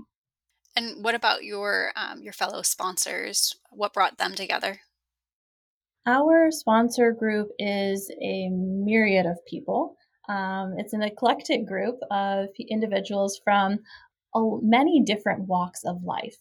And 0.75 1.03
what 1.03 1.15
about 1.15 1.43
your 1.43 1.91
um, 1.95 2.21
your 2.21 2.33
fellow 2.33 2.61
sponsors? 2.61 3.55
What 3.69 3.93
brought 3.93 4.17
them 4.17 4.33
together? 4.33 4.81
Our 6.05 6.51
sponsor 6.51 7.11
group 7.11 7.49
is 7.59 8.11
a 8.21 8.49
myriad 8.49 9.25
of 9.25 9.37
people. 9.45 9.95
Um, 10.27 10.75
it's 10.77 10.93
an 10.93 11.01
eclectic 11.01 11.65
group 11.65 11.95
of 12.11 12.47
individuals 12.69 13.39
from 13.43 13.79
many 14.35 15.01
different 15.01 15.47
walks 15.47 15.83
of 15.85 16.03
life. 16.03 16.37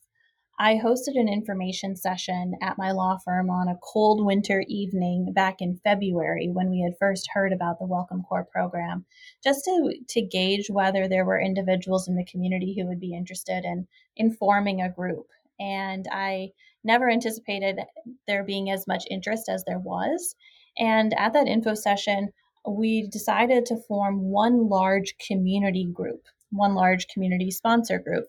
I 0.58 0.74
hosted 0.74 1.18
an 1.18 1.28
information 1.28 1.96
session 1.96 2.54
at 2.62 2.78
my 2.78 2.92
law 2.92 3.18
firm 3.24 3.50
on 3.50 3.68
a 3.68 3.78
cold 3.82 4.24
winter 4.24 4.64
evening 4.68 5.32
back 5.32 5.56
in 5.60 5.80
February 5.82 6.48
when 6.48 6.70
we 6.70 6.82
had 6.82 6.98
first 6.98 7.28
heard 7.32 7.52
about 7.52 7.78
the 7.78 7.86
Welcome 7.86 8.22
Corps 8.22 8.48
program, 8.52 9.04
just 9.42 9.64
to, 9.64 9.94
to 10.08 10.22
gauge 10.22 10.68
whether 10.70 11.08
there 11.08 11.24
were 11.24 11.40
individuals 11.40 12.06
in 12.06 12.16
the 12.16 12.24
community 12.24 12.76
who 12.78 12.86
would 12.86 13.00
be 13.00 13.14
interested 13.14 13.64
in, 13.64 13.86
informing 14.16 14.80
a 14.80 14.90
group. 14.90 15.26
And 15.58 16.06
I 16.12 16.50
never 16.84 17.10
anticipated 17.10 17.78
there 18.26 18.44
being 18.44 18.70
as 18.70 18.86
much 18.86 19.04
interest 19.10 19.48
as 19.48 19.64
there 19.64 19.78
was. 19.78 20.36
And 20.78 21.14
at 21.18 21.32
that 21.32 21.48
info 21.48 21.74
session, 21.74 22.30
we 22.68 23.08
decided 23.08 23.66
to 23.66 23.82
form 23.88 24.20
one 24.20 24.68
large 24.68 25.14
community 25.26 25.88
group, 25.92 26.22
one 26.50 26.74
large 26.74 27.06
community 27.08 27.50
sponsor 27.50 27.98
group. 27.98 28.26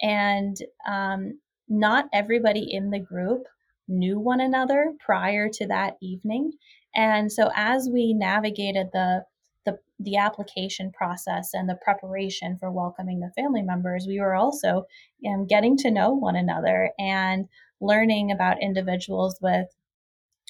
And 0.00 0.56
um, 0.88 1.38
not 1.68 2.08
everybody 2.12 2.66
in 2.70 2.90
the 2.90 2.98
group 2.98 3.46
knew 3.88 4.18
one 4.18 4.40
another 4.40 4.94
prior 5.04 5.48
to 5.48 5.66
that 5.66 5.96
evening. 6.00 6.52
And 6.94 7.30
so 7.30 7.50
as 7.54 7.88
we 7.92 8.14
navigated 8.14 8.88
the 8.92 9.24
the, 9.64 9.78
the 9.98 10.16
application 10.18 10.92
process 10.92 11.54
and 11.54 11.66
the 11.66 11.78
preparation 11.82 12.58
for 12.58 12.70
welcoming 12.70 13.20
the 13.20 13.32
family 13.34 13.62
members, 13.62 14.04
we 14.06 14.20
were 14.20 14.34
also 14.34 14.84
um, 15.26 15.46
getting 15.46 15.74
to 15.78 15.90
know 15.90 16.10
one 16.10 16.36
another 16.36 16.90
and 16.98 17.48
learning 17.80 18.30
about 18.30 18.62
individuals 18.62 19.38
with 19.40 19.68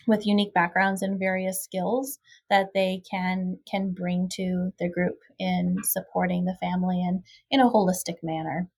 with 0.06 0.26
unique 0.26 0.52
backgrounds 0.52 1.00
and 1.00 1.18
various 1.18 1.62
skills 1.62 2.18
that 2.50 2.68
they 2.74 3.02
can 3.10 3.58
can 3.70 3.92
bring 3.92 4.28
to 4.28 4.72
the 4.78 4.88
group 4.88 5.18
in 5.38 5.76
supporting 5.82 6.44
the 6.44 6.56
family 6.60 7.02
and 7.02 7.22
in 7.50 7.60
a 7.60 7.70
holistic 7.70 8.16
manner. 8.22 8.68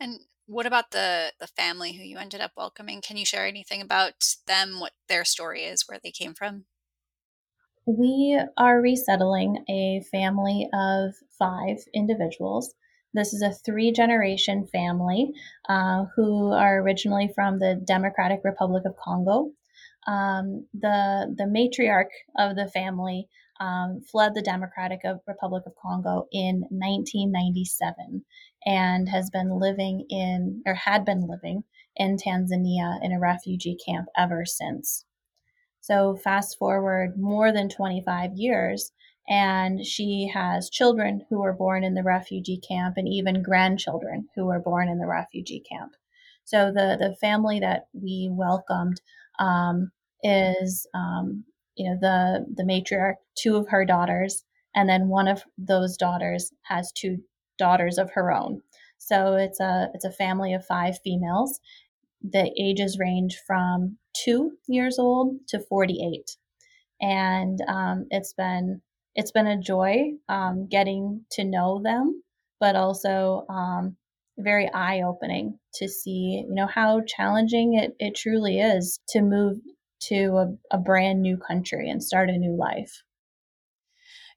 And 0.00 0.20
what 0.48 0.66
about 0.66 0.90
the 0.90 1.32
the 1.38 1.46
family 1.46 1.92
who 1.92 2.02
you 2.02 2.16
ended 2.16 2.40
up 2.40 2.52
welcoming? 2.56 3.00
Can 3.00 3.16
you 3.16 3.26
share 3.26 3.46
anything 3.46 3.80
about 3.82 4.34
them, 4.46 4.80
what 4.80 4.92
their 5.08 5.24
story 5.24 5.62
is, 5.62 5.84
where 5.86 6.00
they 6.02 6.10
came 6.10 6.34
from? 6.34 6.64
We 7.86 8.40
are 8.56 8.80
resettling 8.80 9.64
a 9.68 10.02
family 10.10 10.68
of 10.74 11.14
five 11.38 11.78
individuals. 11.94 12.74
This 13.14 13.32
is 13.32 13.42
a 13.42 13.52
three 13.52 13.92
generation 13.92 14.66
family 14.66 15.32
uh, 15.68 16.04
who 16.16 16.52
are 16.52 16.80
originally 16.80 17.30
from 17.34 17.58
the 17.58 17.80
Democratic 17.86 18.40
Republic 18.44 18.84
of 18.86 18.96
Congo. 18.96 19.52
Um, 20.06 20.66
the 20.72 21.34
the 21.36 21.44
matriarch 21.44 22.12
of 22.38 22.56
the 22.56 22.68
family 22.68 23.28
um, 23.60 24.00
fled 24.00 24.34
the 24.34 24.42
Democratic 24.42 25.00
Republic 25.26 25.64
of 25.66 25.74
Congo 25.80 26.26
in 26.32 26.60
1997 26.70 28.24
and 28.64 29.08
has 29.08 29.30
been 29.30 29.58
living 29.58 30.06
in, 30.10 30.62
or 30.66 30.74
had 30.74 31.04
been 31.04 31.26
living 31.26 31.64
in 31.96 32.16
Tanzania 32.16 32.98
in 33.02 33.12
a 33.12 33.20
refugee 33.20 33.76
camp 33.84 34.08
ever 34.16 34.44
since. 34.44 35.04
So, 35.80 36.16
fast 36.16 36.58
forward 36.58 37.18
more 37.18 37.52
than 37.52 37.68
25 37.68 38.32
years, 38.34 38.92
and 39.28 39.84
she 39.84 40.30
has 40.32 40.70
children 40.70 41.24
who 41.28 41.40
were 41.40 41.52
born 41.52 41.84
in 41.84 41.94
the 41.94 42.02
refugee 42.02 42.60
camp 42.60 42.96
and 42.96 43.08
even 43.08 43.42
grandchildren 43.42 44.28
who 44.34 44.46
were 44.46 44.60
born 44.60 44.88
in 44.88 44.98
the 44.98 45.06
refugee 45.06 45.62
camp. 45.70 45.92
So, 46.44 46.72
the, 46.72 46.96
the 46.98 47.16
family 47.20 47.60
that 47.60 47.88
we 47.92 48.28
welcomed 48.30 49.00
um, 49.38 49.92
is 50.22 50.86
um, 50.94 51.44
you 51.78 51.88
know 51.88 51.96
the 52.00 52.44
the 52.54 52.64
matriarch 52.64 53.14
two 53.36 53.56
of 53.56 53.68
her 53.68 53.84
daughters 53.84 54.44
and 54.74 54.88
then 54.88 55.08
one 55.08 55.28
of 55.28 55.42
those 55.56 55.96
daughters 55.96 56.52
has 56.62 56.92
two 56.92 57.18
daughters 57.58 57.98
of 57.98 58.12
her 58.12 58.32
own. 58.32 58.62
So 58.98 59.34
it's 59.34 59.60
a 59.60 59.88
it's 59.94 60.04
a 60.04 60.12
family 60.12 60.54
of 60.54 60.64
five 60.64 60.98
females. 61.02 61.60
The 62.22 62.50
ages 62.60 62.98
range 62.98 63.40
from 63.46 63.98
two 64.14 64.52
years 64.66 64.98
old 64.98 65.36
to 65.48 65.60
48 65.60 66.36
and 67.00 67.60
um, 67.68 68.06
it's 68.10 68.32
been 68.32 68.80
it's 69.14 69.30
been 69.30 69.46
a 69.46 69.60
joy 69.60 70.12
um, 70.28 70.66
getting 70.68 71.24
to 71.32 71.44
know 71.44 71.80
them 71.82 72.22
but 72.58 72.74
also 72.74 73.46
um, 73.48 73.96
very 74.36 74.68
eye-opening 74.74 75.56
to 75.74 75.88
see 75.88 76.44
you 76.48 76.54
know 76.54 76.66
how 76.66 77.00
challenging 77.02 77.74
it, 77.74 77.94
it 78.00 78.16
truly 78.16 78.58
is 78.58 78.98
to 79.10 79.22
move 79.22 79.58
to 80.00 80.36
a, 80.36 80.76
a 80.76 80.78
brand 80.78 81.22
new 81.22 81.36
country 81.36 81.88
and 81.88 82.02
start 82.02 82.30
a 82.30 82.38
new 82.38 82.56
life. 82.56 83.02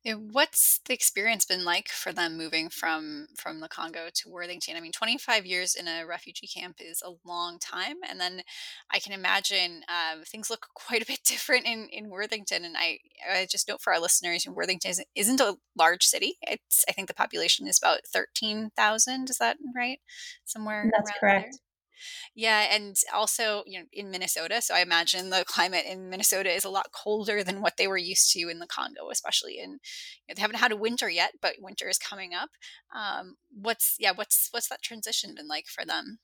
What's 0.03 0.79
the 0.87 0.95
experience 0.95 1.45
been 1.45 1.63
like 1.63 1.89
for 1.89 2.11
them 2.11 2.35
moving 2.35 2.69
from 2.69 3.27
from 3.37 3.59
the 3.59 3.67
Congo 3.67 4.07
to 4.11 4.29
Worthington? 4.29 4.75
I 4.75 4.79
mean, 4.79 4.91
25 4.91 5.45
years 5.45 5.75
in 5.75 5.87
a 5.87 6.07
refugee 6.07 6.47
camp 6.47 6.77
is 6.79 7.03
a 7.05 7.13
long 7.23 7.59
time, 7.59 7.97
and 8.09 8.19
then 8.19 8.41
I 8.89 8.97
can 8.97 9.13
imagine 9.13 9.83
um, 9.87 10.23
things 10.23 10.49
look 10.49 10.69
quite 10.73 11.03
a 11.03 11.05
bit 11.05 11.19
different 11.23 11.67
in 11.67 11.87
in 11.91 12.09
Worthington. 12.09 12.65
And 12.65 12.75
I, 12.75 12.97
I 13.31 13.45
just 13.45 13.67
note 13.67 13.79
for 13.79 13.93
our 13.93 13.99
listeners, 13.99 14.47
Worthington 14.47 14.89
isn't, 14.89 15.07
isn't 15.13 15.39
a 15.39 15.57
large 15.77 16.05
city. 16.05 16.37
It's 16.41 16.83
I 16.89 16.93
think 16.93 17.07
the 17.07 17.13
population 17.13 17.67
is 17.67 17.77
about 17.77 17.99
13,000. 18.11 19.29
Is 19.29 19.37
that 19.37 19.57
right? 19.75 19.99
Somewhere 20.45 20.89
that's 20.91 21.11
correct. 21.19 21.51
There. 21.51 21.59
Yeah, 22.35 22.67
and 22.71 22.95
also, 23.13 23.63
you 23.65 23.79
know, 23.79 23.85
in 23.91 24.11
Minnesota, 24.11 24.61
so 24.61 24.75
I 24.75 24.79
imagine 24.79 25.29
the 25.29 25.43
climate 25.47 25.85
in 25.87 26.09
Minnesota 26.09 26.51
is 26.51 26.65
a 26.65 26.69
lot 26.69 26.91
colder 26.91 27.43
than 27.43 27.61
what 27.61 27.77
they 27.77 27.87
were 27.87 27.97
used 27.97 28.31
to 28.33 28.49
in 28.49 28.59
the 28.59 28.67
Congo, 28.67 29.09
especially 29.11 29.59
in. 29.59 29.71
You 29.71 29.77
know, 30.29 30.35
they 30.35 30.41
haven't 30.41 30.59
had 30.59 30.71
a 30.71 30.77
winter 30.77 31.09
yet, 31.09 31.33
but 31.41 31.55
winter 31.59 31.89
is 31.89 31.97
coming 31.97 32.33
up. 32.33 32.49
Um, 32.95 33.35
what's 33.51 33.95
yeah, 33.99 34.11
what's 34.13 34.49
what's 34.51 34.69
that 34.69 34.81
transition 34.81 35.35
been 35.35 35.47
like 35.47 35.67
for 35.67 35.85
them? 35.85 36.19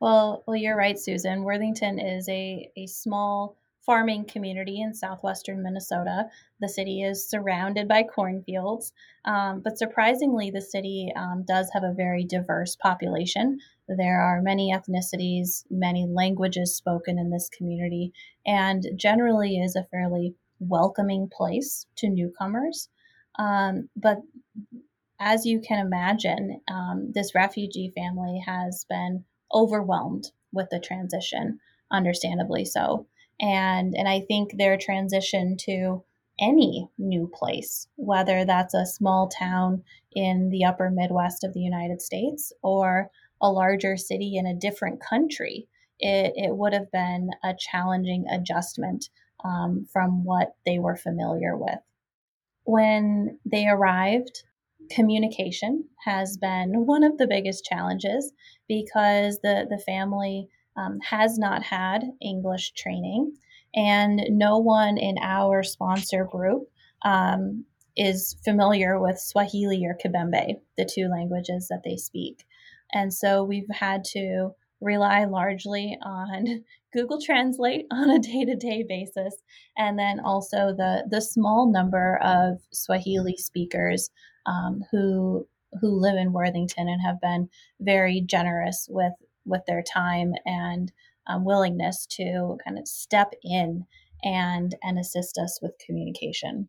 Well, 0.00 0.44
well, 0.46 0.56
you're 0.56 0.76
right, 0.76 0.98
Susan. 0.98 1.42
Worthington 1.44 1.98
is 1.98 2.28
a 2.28 2.70
a 2.76 2.86
small 2.86 3.56
farming 3.86 4.24
community 4.24 4.80
in 4.80 4.92
southwestern 4.92 5.62
Minnesota. 5.62 6.28
The 6.60 6.68
city 6.68 7.02
is 7.02 7.28
surrounded 7.30 7.86
by 7.88 8.02
cornfields, 8.02 8.92
um, 9.24 9.60
but 9.60 9.78
surprisingly, 9.78 10.50
the 10.50 10.60
city 10.60 11.12
um, 11.14 11.44
does 11.46 11.70
have 11.72 11.84
a 11.84 11.94
very 11.94 12.24
diverse 12.24 12.76
population. 12.76 13.60
There 13.88 14.20
are 14.20 14.42
many 14.42 14.72
ethnicities, 14.72 15.64
many 15.70 16.06
languages 16.06 16.74
spoken 16.74 17.18
in 17.18 17.30
this 17.30 17.48
community, 17.48 18.12
and 18.44 18.84
generally 18.96 19.58
is 19.58 19.76
a 19.76 19.86
fairly 19.90 20.34
welcoming 20.58 21.28
place 21.30 21.86
to 21.96 22.08
newcomers. 22.08 22.88
Um, 23.38 23.88
but 23.96 24.18
as 25.20 25.46
you 25.46 25.60
can 25.60 25.84
imagine, 25.84 26.60
um, 26.68 27.12
this 27.14 27.34
refugee 27.34 27.92
family 27.96 28.42
has 28.44 28.84
been 28.88 29.24
overwhelmed 29.54 30.30
with 30.52 30.68
the 30.70 30.80
transition, 30.80 31.60
understandably 31.90 32.64
so. 32.64 33.06
And, 33.40 33.94
and 33.96 34.08
I 34.08 34.20
think 34.20 34.56
their 34.56 34.76
transition 34.76 35.56
to 35.60 36.02
any 36.38 36.88
new 36.98 37.30
place, 37.32 37.88
whether 37.96 38.44
that's 38.44 38.74
a 38.74 38.86
small 38.86 39.28
town 39.28 39.82
in 40.12 40.50
the 40.50 40.64
upper 40.64 40.90
Midwest 40.90 41.44
of 41.44 41.54
the 41.54 41.60
United 41.60 42.02
States 42.02 42.52
or 42.62 43.10
a 43.46 43.52
larger 43.52 43.96
city 43.96 44.36
in 44.36 44.46
a 44.46 44.54
different 44.54 45.00
country, 45.00 45.68
it, 46.00 46.32
it 46.34 46.56
would 46.56 46.72
have 46.72 46.90
been 46.90 47.30
a 47.44 47.54
challenging 47.56 48.26
adjustment 48.28 49.08
um, 49.44 49.86
from 49.92 50.24
what 50.24 50.56
they 50.66 50.78
were 50.80 50.96
familiar 50.96 51.56
with. 51.56 51.78
When 52.64 53.38
they 53.44 53.68
arrived, 53.68 54.42
communication 54.90 55.84
has 56.04 56.36
been 56.36 56.86
one 56.86 57.04
of 57.04 57.18
the 57.18 57.28
biggest 57.28 57.64
challenges 57.64 58.32
because 58.68 59.38
the, 59.42 59.66
the 59.70 59.78
family 59.78 60.48
um, 60.76 60.98
has 61.00 61.38
not 61.38 61.62
had 61.62 62.02
English 62.20 62.72
training, 62.72 63.32
and 63.74 64.22
no 64.30 64.58
one 64.58 64.98
in 64.98 65.16
our 65.22 65.62
sponsor 65.62 66.24
group 66.24 66.64
um, 67.04 67.64
is 67.96 68.36
familiar 68.44 69.00
with 69.00 69.18
Swahili 69.18 69.86
or 69.86 69.96
Kibembe, 69.96 70.56
the 70.76 70.84
two 70.84 71.08
languages 71.08 71.68
that 71.68 71.82
they 71.84 71.96
speak. 71.96 72.44
And 72.92 73.12
so 73.12 73.44
we've 73.44 73.68
had 73.70 74.04
to 74.12 74.50
rely 74.80 75.24
largely 75.24 75.98
on 76.02 76.64
Google 76.92 77.20
Translate 77.20 77.86
on 77.90 78.10
a 78.10 78.18
day-to-day 78.18 78.84
basis, 78.88 79.34
and 79.76 79.98
then 79.98 80.20
also 80.20 80.74
the 80.76 81.06
the 81.10 81.20
small 81.20 81.70
number 81.70 82.18
of 82.22 82.58
Swahili 82.72 83.36
speakers 83.36 84.10
um, 84.46 84.82
who 84.90 85.46
who 85.80 86.00
live 86.00 86.16
in 86.16 86.32
Worthington 86.32 86.88
and 86.88 87.02
have 87.02 87.20
been 87.20 87.48
very 87.80 88.20
generous 88.20 88.86
with 88.90 89.12
with 89.44 89.62
their 89.66 89.82
time 89.82 90.32
and 90.44 90.92
um, 91.26 91.44
willingness 91.44 92.06
to 92.06 92.56
kind 92.64 92.78
of 92.78 92.88
step 92.88 93.32
in 93.42 93.84
and 94.22 94.74
and 94.82 94.98
assist 94.98 95.38
us 95.38 95.58
with 95.60 95.72
communication. 95.84 96.68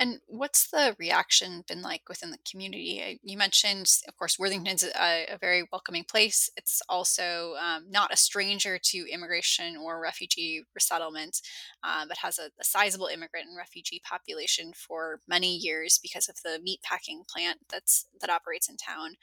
And 0.00 0.20
what's 0.28 0.70
the 0.70 0.96
reaction 0.98 1.62
been 1.68 1.82
like 1.82 2.08
within 2.08 2.30
the 2.30 2.38
community? 2.50 3.20
You 3.22 3.36
mentioned, 3.36 3.86
of 4.08 4.16
course, 4.16 4.38
Worthington's 4.38 4.82
a, 4.82 5.26
a 5.30 5.36
very 5.38 5.68
welcoming 5.70 6.04
place. 6.04 6.48
It's 6.56 6.80
also 6.88 7.52
um, 7.60 7.84
not 7.90 8.10
a 8.10 8.16
stranger 8.16 8.78
to 8.78 9.06
immigration 9.12 9.76
or 9.76 10.00
refugee 10.00 10.64
resettlement, 10.74 11.42
uh, 11.84 12.06
but 12.08 12.16
has 12.16 12.38
a, 12.38 12.46
a, 12.58 12.64
sizable 12.64 13.08
immigrant 13.08 13.48
and 13.48 13.58
refugee 13.58 14.00
population 14.02 14.72
for 14.74 15.20
many 15.28 15.54
years 15.54 16.00
because 16.02 16.30
of 16.30 16.36
the 16.42 16.58
meat 16.62 16.80
packing 16.82 17.24
plant 17.28 17.58
that's 17.68 18.06
that 18.22 18.30
operates 18.30 18.70
in 18.70 18.78
town. 18.78 19.16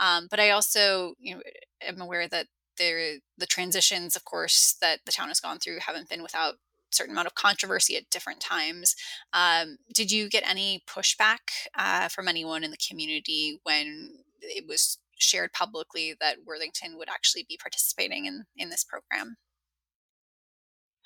Um, 0.00 0.26
but 0.28 0.40
I 0.40 0.50
also, 0.50 1.14
you 1.20 1.36
know, 1.36 1.42
am 1.80 2.00
aware 2.00 2.26
that 2.26 2.48
there 2.76 3.18
the 3.38 3.46
transitions, 3.46 4.16
of 4.16 4.24
course, 4.24 4.74
that 4.80 4.98
the 5.06 5.12
town 5.12 5.28
has 5.28 5.38
gone 5.38 5.60
through 5.60 5.78
haven't 5.78 6.08
been 6.08 6.24
without 6.24 6.56
certain 6.94 7.12
amount 7.12 7.26
of 7.26 7.34
controversy 7.34 7.96
at 7.96 8.10
different 8.10 8.40
times. 8.40 8.94
Um, 9.32 9.76
did 9.92 10.10
you 10.10 10.28
get 10.28 10.48
any 10.48 10.82
pushback 10.88 11.50
uh, 11.76 12.08
from 12.08 12.28
anyone 12.28 12.64
in 12.64 12.70
the 12.70 12.76
community 12.88 13.60
when 13.64 14.10
it 14.40 14.64
was 14.68 14.98
shared 15.18 15.52
publicly 15.52 16.14
that 16.20 16.38
Worthington 16.46 16.96
would 16.98 17.08
actually 17.08 17.46
be 17.48 17.58
participating 17.60 18.26
in 18.26 18.44
in 18.56 18.70
this 18.70 18.84
program? 18.84 19.36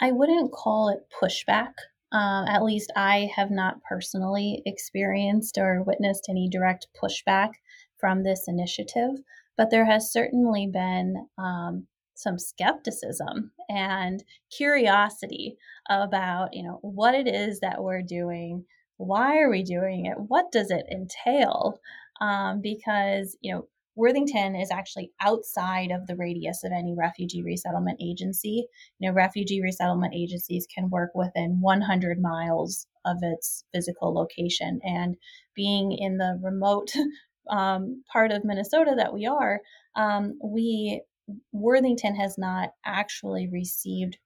I 0.01 0.13
wouldn't 0.13 0.53
call 0.53 0.89
it 0.91 1.07
pushback. 1.21 1.73
Uh, 2.13 2.45
at 2.49 2.63
least 2.63 2.91
I 2.97 3.31
have 3.37 3.51
not 3.51 3.83
personally 3.87 4.63
experienced 4.65 5.59
or 5.59 5.83
witnessed 5.83 6.27
any 6.29 6.49
direct 6.49 6.87
pushback 7.01 7.51
from 7.99 8.23
this 8.23 8.45
initiative, 8.49 9.11
but 9.57 9.71
there 9.71 9.85
has 9.85 10.13
certainly 10.13 10.69
been 10.73 11.27
um, 11.37 11.87
some 12.19 12.37
skepticism 12.37 13.53
and 13.69 14.25
curiosity 14.51 15.57
about, 15.89 16.53
you 16.53 16.65
know, 16.65 16.81
what 16.83 17.15
it 17.15 17.29
is 17.29 17.61
that 17.61 17.83
we're 17.83 18.03
doing, 18.03 18.65
why 18.97 19.39
are 19.39 19.49
we 19.49 19.63
doing 19.63 20.07
it, 20.07 20.17
what 20.19 20.51
does 20.51 20.73
it 20.73 20.85
entail? 20.91 21.79
Um, 22.21 22.61
because, 22.61 23.37
you 23.41 23.55
know, 23.55 23.69
Worthington 23.95 24.57
is 24.57 24.71
actually 24.71 25.13
outside 25.21 25.93
of 25.93 26.07
the 26.07 26.17
radius 26.17 26.65
of 26.65 26.73
any 26.73 26.95
refugee 26.97 27.43
resettlement 27.43 28.01
agency. 28.01 28.67
You 28.99 29.09
know, 29.09 29.15
refugee 29.15 29.61
resettlement 29.61 30.15
agencies 30.15 30.67
can 30.73 30.91
work 30.91 31.11
within 31.15 31.61
100 31.61 32.21
miles 32.21 32.87
of 33.05 33.19
its 33.23 33.65
physical 33.73 34.13
location. 34.13 34.81
And 34.83 35.17
being 35.55 35.93
in 35.93 36.19
the 36.19 36.39
remote 36.43 36.91
um, 37.51 38.03
part 38.13 38.33
of 38.33 38.45
Minnesota 38.45 38.95
that 38.97 39.13
we 39.13 39.27
are, 39.27 39.61
um, 39.97 40.39
we 40.43 41.03
Worthington 41.53 42.15
has 42.17 42.37
not 42.39 42.71
actually 42.85 43.49
received 43.49 44.19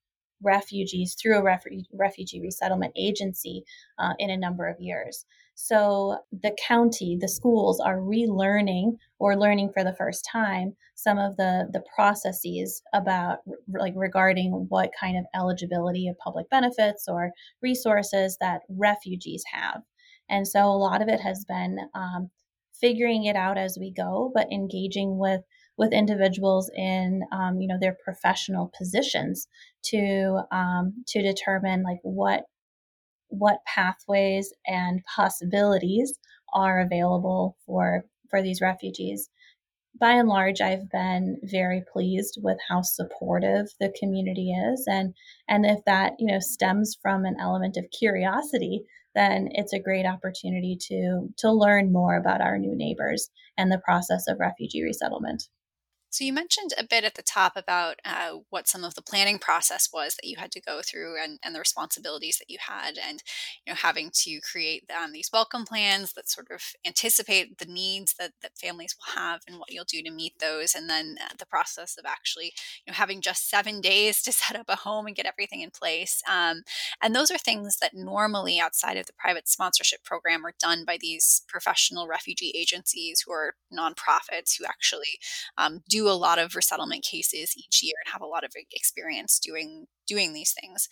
refugees 0.43 1.15
through 1.21 1.39
a 1.39 1.59
refugee 1.93 2.41
resettlement 2.41 2.93
agency 2.97 3.65
uh, 3.99 4.13
in 4.19 4.31
a 4.31 4.37
number 4.37 4.67
of 4.67 4.81
years. 4.81 5.25
So 5.55 6.19
the 6.33 6.57
county, 6.67 7.17
the 7.21 7.29
schools 7.29 7.79
are 7.79 7.99
relearning 7.99 8.97
or 9.19 9.37
learning 9.37 9.71
for 9.73 9.85
the 9.85 9.95
first 9.95 10.27
time 10.31 10.75
some 10.95 11.19
of 11.19 11.37
the 11.37 11.69
the 11.73 11.83
processes 11.95 12.83
about 12.95 13.39
like 13.69 13.93
regarding 13.97 14.67
what 14.69 14.91
kind 14.99 15.17
of 15.17 15.25
eligibility 15.35 16.09
of 16.09 16.19
public 16.19 16.49
benefits 16.51 17.07
or 17.07 17.33
resources 17.61 18.37
that 18.41 18.63
refugees 18.69 19.45
have. 19.53 19.83
And 20.29 20.47
so 20.49 20.61
a 20.61 20.79
lot 20.79 21.03
of 21.03 21.09
it 21.09 21.21
has 21.21 21.45
been 21.47 21.79
um, 21.95 22.31
figuring 22.81 23.25
it 23.25 23.37
out 23.37 23.59
as 23.59 23.77
we 23.79 23.93
go, 23.93 24.31
but 24.35 24.51
engaging 24.51 25.19
with 25.19 25.43
with 25.79 25.93
individuals 25.93 26.71
in 26.77 27.23
um, 27.33 27.61
you 27.61 27.67
know 27.67 27.79
their 27.81 27.97
professional 28.05 28.71
positions 28.77 29.49
to 29.83 30.41
um, 30.51 31.05
to 31.09 31.23
determine 31.23 31.83
like 31.83 32.01
what 32.03 32.45
what 33.29 33.65
pathways 33.67 34.53
and 34.67 35.01
possibilities 35.17 36.19
are 36.53 36.81
available 36.81 37.57
for 37.67 38.05
for 38.31 38.43
these 38.43 38.61
refugees. 38.61 39.29
By 40.01 40.13
and 40.13 40.29
large 40.29 40.63
i've 40.63 40.91
been 40.91 41.37
very 41.43 41.83
pleased 41.93 42.39
with 42.43 42.57
how 42.69 42.81
supportive 42.81 43.67
the 43.79 43.93
community 44.01 44.51
is 44.51 44.85
and 44.87 45.15
and 45.49 45.67
if 45.67 45.81
that 45.85 46.15
you 46.19 46.27
know 46.27 46.39
stems 46.41 46.97
from 47.01 47.27
an 47.27 47.37
element 47.39 47.77
of 47.77 47.91
curiosity 47.97 48.85
then 49.15 49.49
it's 49.53 49.75
a 49.75 49.79
great 49.79 50.07
opportunity 50.07 50.79
to 50.89 51.29
to 51.37 51.53
learn 51.53 51.93
more 51.93 52.17
about 52.17 52.41
our 52.41 52.57
new 52.59 52.75
neighbors 52.75 53.29
and 53.59 53.71
the 53.71 53.83
process 53.85 54.27
of 54.29 54.41
refugee 54.41 54.83
resettlement 54.83 55.49
so 56.13 56.25
you 56.25 56.33
mentioned 56.35 56.75
a 56.77 56.85
bit 56.85 57.05
at 57.05 57.15
the 57.15 57.23
top 57.23 57.57
about 57.57 57.97
uh, 58.05 58.33
what 58.51 58.69
some 58.69 58.85
of 58.85 58.95
the 58.95 59.01
planning 59.01 59.39
process 59.39 59.89
was 59.91 60.15
that 60.15 60.29
you 60.29 60.37
had 60.37 60.53
to 60.53 60.61
go 60.61 60.83
through 60.85 61.17
and, 61.19 61.39
and 61.43 61.55
the 61.55 61.59
responsibilities 61.59 62.37
that 62.37 62.51
you 62.51 62.59
had, 62.61 62.99
and 62.99 63.23
you 63.65 63.73
know 63.73 63.77
having 63.77 64.11
to 64.13 64.39
create 64.41 64.85
um, 64.91 65.13
these 65.13 65.31
welcome 65.33 65.65
plans 65.65 66.13
that 66.13 66.29
sort 66.29 66.49
of 66.51 66.61
anticipate 66.87 67.57
the 67.57 67.65
needs 67.65 68.15
that, 68.19 68.33
that 68.43 68.59
families 68.59 68.95
will 68.95 69.23
have 69.23 69.41
and 69.49 69.59
what 69.59 69.73
you'll 69.73 69.87
do 69.87 70.03
to 70.03 70.11
meet 70.11 70.39
those, 70.39 70.75
and 70.75 70.91
then 70.91 71.17
uh, 71.19 71.33
the 71.39 71.47
process 71.47 71.97
of 71.99 72.05
actually 72.05 72.53
you 72.85 72.91
know 72.91 72.95
having 72.95 73.23
just 73.23 73.49
seven 73.49 73.81
days 73.81 74.21
to 74.21 74.33
set 74.43 74.55
up 74.55 74.67
a 74.69 74.77
home 74.77 75.07
and 75.07 75.17
get 75.17 75.25
everything 75.25 75.63
in 75.63 75.71
place. 75.71 76.23
Um, 76.31 76.63
and 77.03 77.17
those 77.17 77.31
are 77.31 77.39
things 77.39 77.79
that 77.81 77.95
normally 77.95 78.61
outside 78.61 78.99
of 78.99 79.07
the 79.07 79.15
private 79.15 79.49
sponsorship 79.49 80.05
program 80.05 80.45
are 80.45 80.53
done 80.61 80.85
by 80.85 80.99
these 81.01 81.41
professional 81.49 82.07
refugee 82.07 82.53
agencies 82.55 83.25
who 83.25 83.33
are 83.33 83.55
nonprofits 83.73 84.59
who 84.59 84.67
actually 84.67 85.19
um, 85.57 85.83
do 85.89 86.02
a 86.09 86.13
lot 86.13 86.39
of 86.39 86.55
resettlement 86.55 87.05
cases 87.05 87.55
each 87.57 87.83
year 87.83 87.95
and 88.05 88.13
have 88.13 88.23
a 88.23 88.27
lot 88.27 88.45
of 88.45 88.53
experience 88.73 89.39
doing 89.39 89.87
doing 90.07 90.33
these 90.33 90.53
things. 90.53 90.89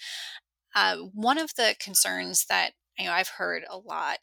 Uh, 0.74 0.96
one 1.14 1.38
of 1.38 1.54
the 1.56 1.74
concerns 1.80 2.46
that 2.48 2.72
you 2.98 3.06
know 3.06 3.12
I've 3.12 3.28
heard 3.28 3.64
a 3.68 3.78
lot 3.78 4.18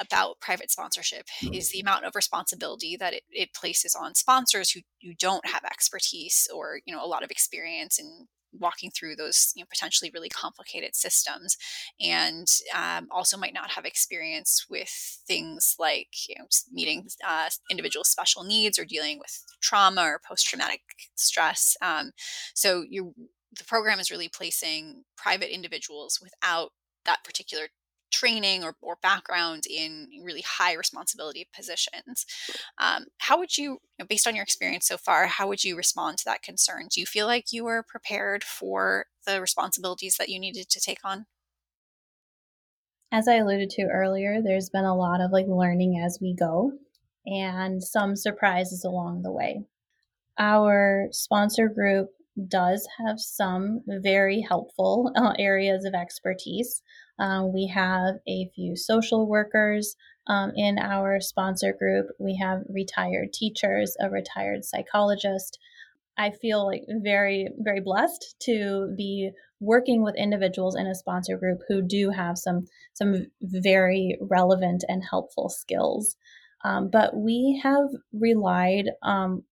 about 0.00 0.40
private 0.40 0.70
sponsorship 0.70 1.26
is 1.52 1.70
the 1.70 1.80
amount 1.80 2.04
of 2.04 2.16
responsibility 2.16 2.96
that 2.96 3.14
it, 3.14 3.22
it 3.30 3.54
places 3.54 3.94
on 3.94 4.14
sponsors 4.14 4.70
who, 4.70 4.80
who 5.02 5.14
don't 5.18 5.46
have 5.46 5.64
expertise 5.64 6.48
or 6.52 6.80
you 6.84 6.94
know 6.94 7.04
a 7.04 7.06
lot 7.06 7.22
of 7.22 7.30
experience 7.30 7.98
in 7.98 8.26
walking 8.58 8.90
through 8.90 9.16
those 9.16 9.52
you 9.54 9.62
know, 9.62 9.66
potentially 9.68 10.10
really 10.12 10.28
complicated 10.28 10.94
systems 10.94 11.56
and 12.00 12.46
um, 12.74 13.08
also 13.10 13.36
might 13.36 13.54
not 13.54 13.70
have 13.70 13.84
experience 13.84 14.66
with 14.68 14.90
things 15.26 15.74
like 15.78 16.08
you 16.28 16.36
know, 16.38 16.46
meeting 16.72 17.06
uh, 17.26 17.48
individual 17.70 18.04
special 18.04 18.44
needs 18.44 18.78
or 18.78 18.84
dealing 18.84 19.18
with 19.18 19.44
trauma 19.60 20.02
or 20.02 20.20
post-traumatic 20.26 20.80
stress 21.14 21.76
um, 21.82 22.10
so 22.54 22.84
you 22.88 23.14
the 23.56 23.64
program 23.64 24.00
is 24.00 24.10
really 24.10 24.28
placing 24.28 25.04
private 25.16 25.54
individuals 25.54 26.18
without 26.20 26.70
that 27.04 27.22
particular 27.24 27.68
training 28.14 28.62
or, 28.62 28.76
or 28.80 28.96
background 29.02 29.64
in 29.68 30.08
really 30.22 30.42
high 30.42 30.74
responsibility 30.74 31.48
positions. 31.54 32.24
Um, 32.78 33.06
how 33.18 33.38
would 33.38 33.58
you, 33.58 33.64
you 33.64 33.80
know, 33.98 34.06
based 34.06 34.26
on 34.26 34.34
your 34.34 34.44
experience 34.44 34.86
so 34.86 34.96
far, 34.96 35.26
how 35.26 35.48
would 35.48 35.64
you 35.64 35.76
respond 35.76 36.18
to 36.18 36.24
that 36.26 36.42
concern? 36.42 36.88
Do 36.90 37.00
you 37.00 37.06
feel 37.06 37.26
like 37.26 37.52
you 37.52 37.64
were 37.64 37.82
prepared 37.82 38.44
for 38.44 39.06
the 39.26 39.40
responsibilities 39.40 40.16
that 40.18 40.28
you 40.28 40.38
needed 40.38 40.68
to 40.70 40.80
take 40.80 41.04
on? 41.04 41.26
As 43.12 43.28
I 43.28 43.36
alluded 43.36 43.70
to 43.70 43.82
earlier, 43.82 44.40
there's 44.42 44.70
been 44.70 44.84
a 44.84 44.96
lot 44.96 45.20
of 45.20 45.30
like 45.30 45.46
learning 45.46 46.02
as 46.04 46.18
we 46.20 46.34
go 46.34 46.72
and 47.26 47.82
some 47.82 48.16
surprises 48.16 48.84
along 48.84 49.22
the 49.22 49.32
way. 49.32 49.64
Our 50.38 51.08
sponsor 51.12 51.68
group 51.68 52.08
does 52.48 52.88
have 52.98 53.20
some 53.20 53.82
very 53.86 54.40
helpful 54.40 55.12
uh, 55.16 55.32
areas 55.38 55.84
of 55.84 55.94
expertise. 55.94 56.82
Um, 57.18 57.52
we 57.52 57.66
have 57.74 58.16
a 58.28 58.50
few 58.54 58.76
social 58.76 59.26
workers 59.26 59.96
um, 60.26 60.52
in 60.56 60.78
our 60.78 61.20
sponsor 61.20 61.72
group. 61.72 62.06
We 62.18 62.36
have 62.42 62.62
retired 62.68 63.32
teachers, 63.32 63.96
a 64.00 64.10
retired 64.10 64.64
psychologist. 64.64 65.58
I 66.16 66.30
feel 66.30 66.66
like 66.66 66.82
very, 66.88 67.48
very 67.58 67.80
blessed 67.80 68.36
to 68.42 68.94
be 68.96 69.30
working 69.60 70.02
with 70.02 70.16
individuals 70.16 70.76
in 70.76 70.86
a 70.86 70.94
sponsor 70.94 71.36
group 71.36 71.60
who 71.68 71.82
do 71.82 72.10
have 72.10 72.38
some 72.38 72.66
some 72.92 73.26
very 73.42 74.16
relevant 74.20 74.84
and 74.88 75.02
helpful 75.08 75.48
skills. 75.48 76.16
Um, 76.64 76.88
but 76.90 77.16
we 77.16 77.60
have 77.62 77.88
relied 78.12 78.90
um, 79.02 79.42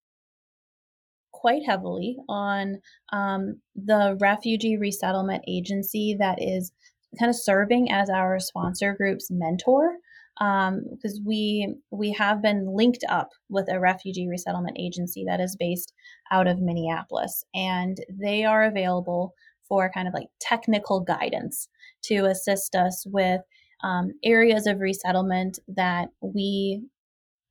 quite 1.32 1.62
heavily 1.66 2.16
on 2.28 2.80
um, 3.12 3.60
the 3.74 4.16
refugee 4.20 4.76
resettlement 4.76 5.44
agency 5.48 6.16
that 6.18 6.40
is 6.40 6.72
kind 7.18 7.30
of 7.30 7.36
serving 7.36 7.90
as 7.90 8.08
our 8.10 8.38
sponsor 8.38 8.94
group's 8.94 9.30
mentor 9.30 9.96
because 10.38 11.18
um, 11.18 11.24
we 11.24 11.74
we 11.90 12.10
have 12.12 12.40
been 12.42 12.74
linked 12.74 13.04
up 13.08 13.30
with 13.48 13.70
a 13.70 13.78
refugee 13.78 14.28
resettlement 14.28 14.76
agency 14.80 15.24
that 15.26 15.40
is 15.40 15.56
based 15.56 15.92
out 16.30 16.46
of 16.46 16.60
Minneapolis, 16.60 17.44
and 17.54 17.98
they 18.08 18.44
are 18.44 18.64
available 18.64 19.34
for 19.68 19.90
kind 19.92 20.08
of 20.08 20.14
like 20.14 20.28
technical 20.40 21.00
guidance 21.00 21.68
to 22.02 22.24
assist 22.26 22.74
us 22.74 23.06
with 23.06 23.42
um, 23.84 24.12
areas 24.24 24.66
of 24.66 24.80
resettlement 24.80 25.58
that 25.68 26.08
we 26.20 26.82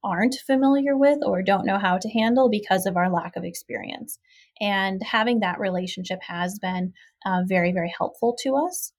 aren't 0.03 0.35
familiar 0.47 0.97
with 0.97 1.19
or 1.23 1.43
don't 1.43 1.65
know 1.65 1.77
how 1.77 1.97
to 1.97 2.09
handle 2.09 2.49
because 2.49 2.85
of 2.85 2.97
our 2.97 3.11
lack 3.11 3.35
of 3.35 3.43
experience. 3.43 4.17
And 4.59 5.01
having 5.03 5.41
that 5.41 5.59
relationship 5.59 6.19
has 6.23 6.57
been 6.59 6.93
uh, 7.25 7.41
very, 7.45 7.71
very 7.71 7.93
helpful 7.95 8.35
to 8.41 8.55
us. 8.55 8.93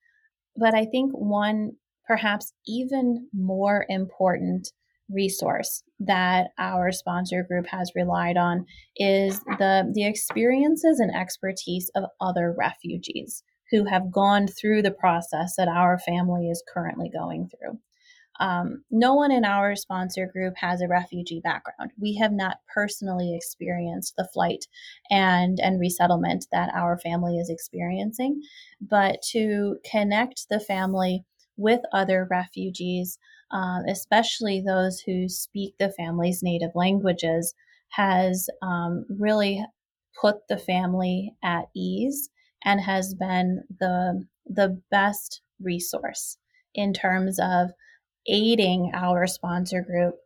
But 0.57 0.75
I 0.75 0.85
think 0.85 1.12
one 1.12 1.73
perhaps 2.07 2.53
even 2.67 3.29
more 3.33 3.87
important 3.88 4.73
resource 5.11 5.83
that 6.01 6.49
our 6.59 6.91
sponsor 6.91 7.43
group 7.43 7.67
has 7.67 7.93
relied 7.95 8.37
on 8.37 8.67
is 8.97 9.41
the 9.59 9.91
the 9.93 10.07
experiences 10.07 11.01
and 11.01 11.15
expertise 11.15 11.91
of 11.95 12.05
other 12.21 12.55
refugees 12.57 13.43
who 13.71 13.85
have 13.85 14.12
gone 14.12 14.47
through 14.47 14.83
the 14.83 14.91
process 14.91 15.55
that 15.57 15.69
our 15.69 15.99
family 15.99 16.49
is 16.49 16.62
currently 16.73 17.11
going 17.11 17.49
through. 17.49 17.79
Um, 18.42 18.83
no 18.90 19.14
one 19.14 19.31
in 19.31 19.44
our 19.44 19.76
sponsor 19.76 20.26
group 20.26 20.55
has 20.57 20.81
a 20.81 20.88
refugee 20.88 21.40
background. 21.44 21.92
We 22.00 22.16
have 22.16 22.33
not 22.33 22.57
personally 22.74 23.37
experienced 23.37 24.14
the 24.16 24.28
flight 24.35 24.66
and 25.11 25.61
and 25.61 25.78
resettlement 25.78 26.46
that 26.50 26.74
our 26.74 26.98
family 26.98 27.38
is 27.38 27.48
experiencing, 27.48 28.42
but 28.81 29.22
to 29.31 29.76
connect 29.88 30.48
the 30.50 30.59
family 30.59 31.24
with 31.57 31.83
other 31.92 32.26
refugees, 32.28 33.16
uh, 33.52 33.78
especially 33.88 34.61
those 34.61 34.98
who 34.98 35.28
speak 35.28 35.74
the 35.78 35.92
family's 35.92 36.42
native 36.42 36.72
languages, 36.74 37.55
has 37.90 38.48
um, 38.61 39.05
really 39.20 39.64
put 40.20 40.48
the 40.48 40.59
family 40.59 41.33
at 41.44 41.66
ease 41.76 42.28
and 42.64 42.81
has 42.81 43.14
been 43.14 43.62
the 43.78 44.26
the 44.46 44.83
best 44.90 45.42
resource 45.61 46.38
in 46.74 46.92
terms 46.92 47.38
of 47.40 47.70
aiding 48.28 48.90
our 48.94 49.26
sponsor 49.26 49.82
group 49.82 50.16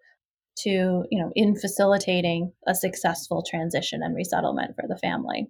to, 0.59 1.05
you 1.11 1.21
know, 1.21 1.31
in 1.35 1.55
facilitating 1.55 2.53
a 2.67 2.75
successful 2.75 3.45
transition 3.49 4.03
and 4.03 4.15
resettlement 4.15 4.75
for 4.75 4.87
the 4.89 4.97
family. 4.97 5.49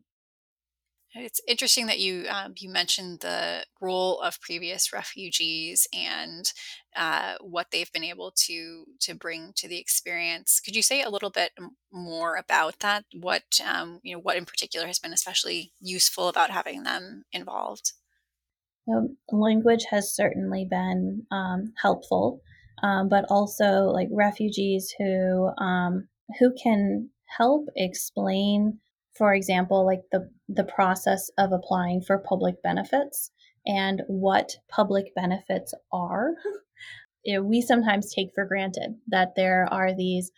It's 1.18 1.40
interesting 1.48 1.86
that 1.86 1.98
you 1.98 2.26
um, 2.28 2.52
you 2.56 2.68
mentioned 2.68 3.20
the 3.20 3.64
role 3.80 4.20
of 4.20 4.40
previous 4.40 4.92
refugees 4.92 5.88
and 5.94 6.52
uh, 6.94 7.36
what 7.40 7.68
they've 7.70 7.90
been 7.92 8.04
able 8.04 8.32
to 8.44 8.84
to 9.00 9.14
bring 9.14 9.52
to 9.56 9.68
the 9.68 9.78
experience. 9.78 10.60
Could 10.60 10.76
you 10.76 10.82
say 10.82 11.00
a 11.00 11.08
little 11.08 11.30
bit 11.30 11.52
more 11.90 12.36
about 12.36 12.80
that? 12.80 13.04
What 13.18 13.60
um, 13.66 14.00
you 14.02 14.14
know, 14.14 14.20
what 14.20 14.36
in 14.36 14.44
particular 14.44 14.86
has 14.86 14.98
been 14.98 15.14
especially 15.14 15.72
useful 15.80 16.28
about 16.28 16.50
having 16.50 16.82
them 16.82 17.24
involved? 17.32 17.92
Um, 18.88 19.16
language 19.32 19.84
has 19.90 20.14
certainly 20.14 20.64
been 20.64 21.26
um, 21.30 21.72
helpful, 21.80 22.40
um, 22.82 23.08
but 23.08 23.24
also 23.28 23.84
like 23.86 24.08
refugees 24.12 24.94
who 24.98 25.50
um, 25.58 26.08
who 26.38 26.52
can 26.62 27.10
help 27.26 27.66
explain, 27.74 28.78
for 29.16 29.34
example, 29.34 29.84
like 29.84 30.02
the 30.12 30.30
the 30.48 30.64
process 30.64 31.30
of 31.38 31.52
applying 31.52 32.00
for 32.00 32.18
public 32.18 32.62
benefits 32.62 33.30
and 33.66 34.02
what 34.06 34.56
public 34.68 35.14
benefits 35.14 35.74
are. 35.92 36.34
we 37.42 37.60
sometimes 37.60 38.14
take 38.14 38.28
for 38.34 38.44
granted 38.44 38.94
that 39.08 39.32
there 39.34 39.66
are 39.72 39.92
these 39.92 40.30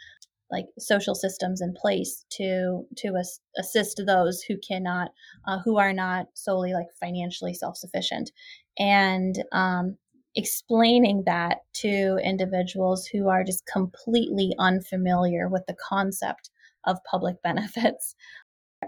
like 0.50 0.66
social 0.78 1.14
systems 1.14 1.61
in 1.61 1.74
place 1.74 2.24
to 2.30 2.87
to 2.96 3.16
as, 3.16 3.40
assist 3.58 4.02
those 4.06 4.42
who 4.42 4.56
cannot 4.66 5.11
uh, 5.46 5.58
who 5.64 5.78
are 5.78 5.92
not 5.92 6.26
solely 6.34 6.72
like 6.72 6.88
financially 6.98 7.54
self-sufficient. 7.54 8.30
And 8.78 9.42
um, 9.52 9.96
explaining 10.37 11.24
that 11.26 11.58
to 11.72 12.18
individuals 12.22 13.06
who 13.06 13.28
are 13.28 13.42
just 13.42 13.66
completely 13.66 14.54
unfamiliar 14.58 15.48
with 15.48 15.64
the 15.66 15.76
concept 15.88 16.50
of 16.87 16.98
public 17.11 17.40
benefits. 17.42 18.14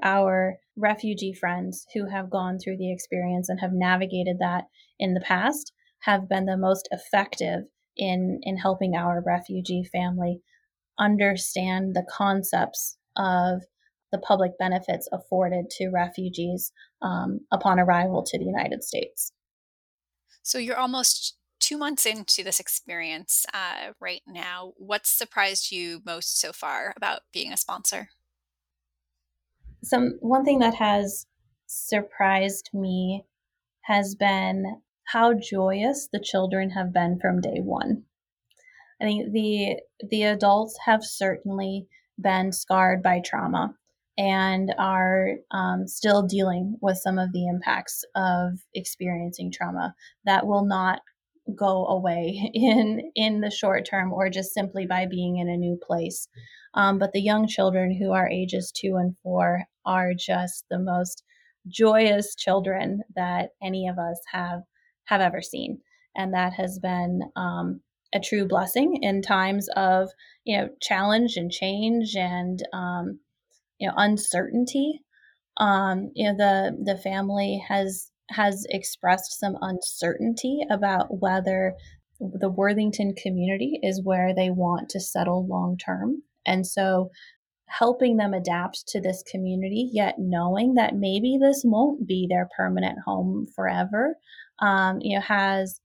Our 0.02 0.58
refugee 0.76 1.32
friends 1.32 1.86
who 1.92 2.06
have 2.06 2.30
gone 2.30 2.58
through 2.58 2.76
the 2.76 2.92
experience 2.92 3.48
and 3.48 3.58
have 3.60 3.72
navigated 3.72 4.38
that 4.38 4.64
in 4.98 5.14
the 5.14 5.20
past 5.20 5.72
have 6.00 6.28
been 6.28 6.46
the 6.46 6.56
most 6.56 6.88
effective 6.92 7.64
in 7.96 8.38
in 8.42 8.56
helping 8.56 8.94
our 8.94 9.22
refugee 9.26 9.84
family 9.84 10.40
understand 11.00 11.94
the 11.94 12.06
concepts 12.08 12.96
of 13.16 13.62
the 14.12 14.18
public 14.18 14.58
benefits 14.58 15.08
afforded 15.12 15.70
to 15.70 15.88
refugees 15.88 16.72
um, 17.02 17.40
upon 17.50 17.80
arrival 17.80 18.22
to 18.24 18.38
the 18.38 18.44
United 18.44 18.82
States. 18.82 19.32
So 20.42 20.58
you're 20.58 20.76
almost 20.76 21.36
two 21.60 21.78
months 21.78 22.06
into 22.06 22.42
this 22.42 22.58
experience 22.58 23.46
uh, 23.54 23.92
right 24.00 24.22
now. 24.26 24.72
What's 24.76 25.10
surprised 25.10 25.70
you 25.70 26.00
most 26.04 26.40
so 26.40 26.52
far 26.52 26.92
about 26.96 27.20
being 27.32 27.52
a 27.52 27.56
sponsor? 27.56 28.08
Some 29.82 30.18
one 30.20 30.44
thing 30.44 30.58
that 30.58 30.74
has 30.74 31.26
surprised 31.66 32.70
me 32.74 33.24
has 33.82 34.14
been 34.14 34.80
how 35.04 35.34
joyous 35.34 36.08
the 36.12 36.20
children 36.20 36.70
have 36.70 36.92
been 36.92 37.18
from 37.20 37.40
day 37.40 37.60
one. 37.60 38.04
I 39.00 39.04
think 39.04 39.32
the 39.32 39.76
the 40.10 40.24
adults 40.24 40.78
have 40.84 41.04
certainly 41.04 41.86
been 42.20 42.52
scarred 42.52 43.02
by 43.02 43.20
trauma 43.24 43.74
and 44.18 44.74
are 44.78 45.36
um, 45.50 45.86
still 45.86 46.22
dealing 46.22 46.76
with 46.82 46.98
some 46.98 47.18
of 47.18 47.32
the 47.32 47.46
impacts 47.46 48.04
of 48.14 48.58
experiencing 48.74 49.50
trauma 49.50 49.94
that 50.24 50.46
will 50.46 50.64
not 50.64 51.00
go 51.56 51.86
away 51.86 52.50
in 52.54 53.10
in 53.14 53.40
the 53.40 53.50
short 53.50 53.86
term 53.86 54.12
or 54.12 54.28
just 54.28 54.52
simply 54.52 54.86
by 54.86 55.06
being 55.06 55.38
in 55.38 55.48
a 55.48 55.56
new 55.56 55.78
place. 55.86 56.28
Um, 56.74 56.98
but 56.98 57.12
the 57.12 57.22
young 57.22 57.48
children 57.48 57.96
who 57.96 58.12
are 58.12 58.28
ages 58.28 58.72
two 58.72 58.96
and 58.96 59.16
four 59.22 59.64
are 59.86 60.12
just 60.14 60.66
the 60.70 60.78
most 60.78 61.24
joyous 61.68 62.34
children 62.34 63.02
that 63.16 63.50
any 63.62 63.88
of 63.88 63.98
us 63.98 64.20
have 64.32 64.62
have 65.04 65.20
ever 65.20 65.42
seen. 65.42 65.80
And 66.16 66.34
that 66.34 66.52
has 66.54 66.78
been 66.78 67.22
um, 67.36 67.80
a 68.14 68.20
true 68.20 68.46
blessing 68.46 68.98
in 69.02 69.22
times 69.22 69.68
of 69.76 70.10
you 70.44 70.58
know 70.58 70.68
challenge 70.80 71.36
and 71.36 71.50
change 71.50 72.16
and 72.16 72.62
um, 72.72 73.20
you 73.78 73.88
know 73.88 73.94
uncertainty. 73.96 75.02
Um, 75.56 76.10
you 76.14 76.26
know 76.30 76.36
the 76.36 76.92
the 76.92 76.98
family 76.98 77.62
has 77.68 78.10
has 78.30 78.64
expressed 78.70 79.38
some 79.38 79.56
uncertainty 79.60 80.60
about 80.70 81.20
whether 81.20 81.74
the 82.20 82.50
Worthington 82.50 83.14
community 83.14 83.80
is 83.82 84.02
where 84.04 84.34
they 84.34 84.50
want 84.50 84.88
to 84.90 85.00
settle 85.00 85.46
long 85.46 85.76
term. 85.78 86.22
And 86.46 86.66
so 86.66 87.10
helping 87.70 88.16
them 88.16 88.34
adapt 88.34 88.86
to 88.88 89.00
this 89.00 89.22
community 89.30 89.88
yet 89.92 90.16
knowing 90.18 90.74
that 90.74 90.96
maybe 90.96 91.38
this 91.40 91.62
won't 91.64 92.06
be 92.06 92.26
their 92.28 92.48
permanent 92.56 92.98
home 93.06 93.46
forever 93.54 94.16
um, 94.60 94.98
you 95.00 95.16
know 95.16 95.22
has 95.22 95.80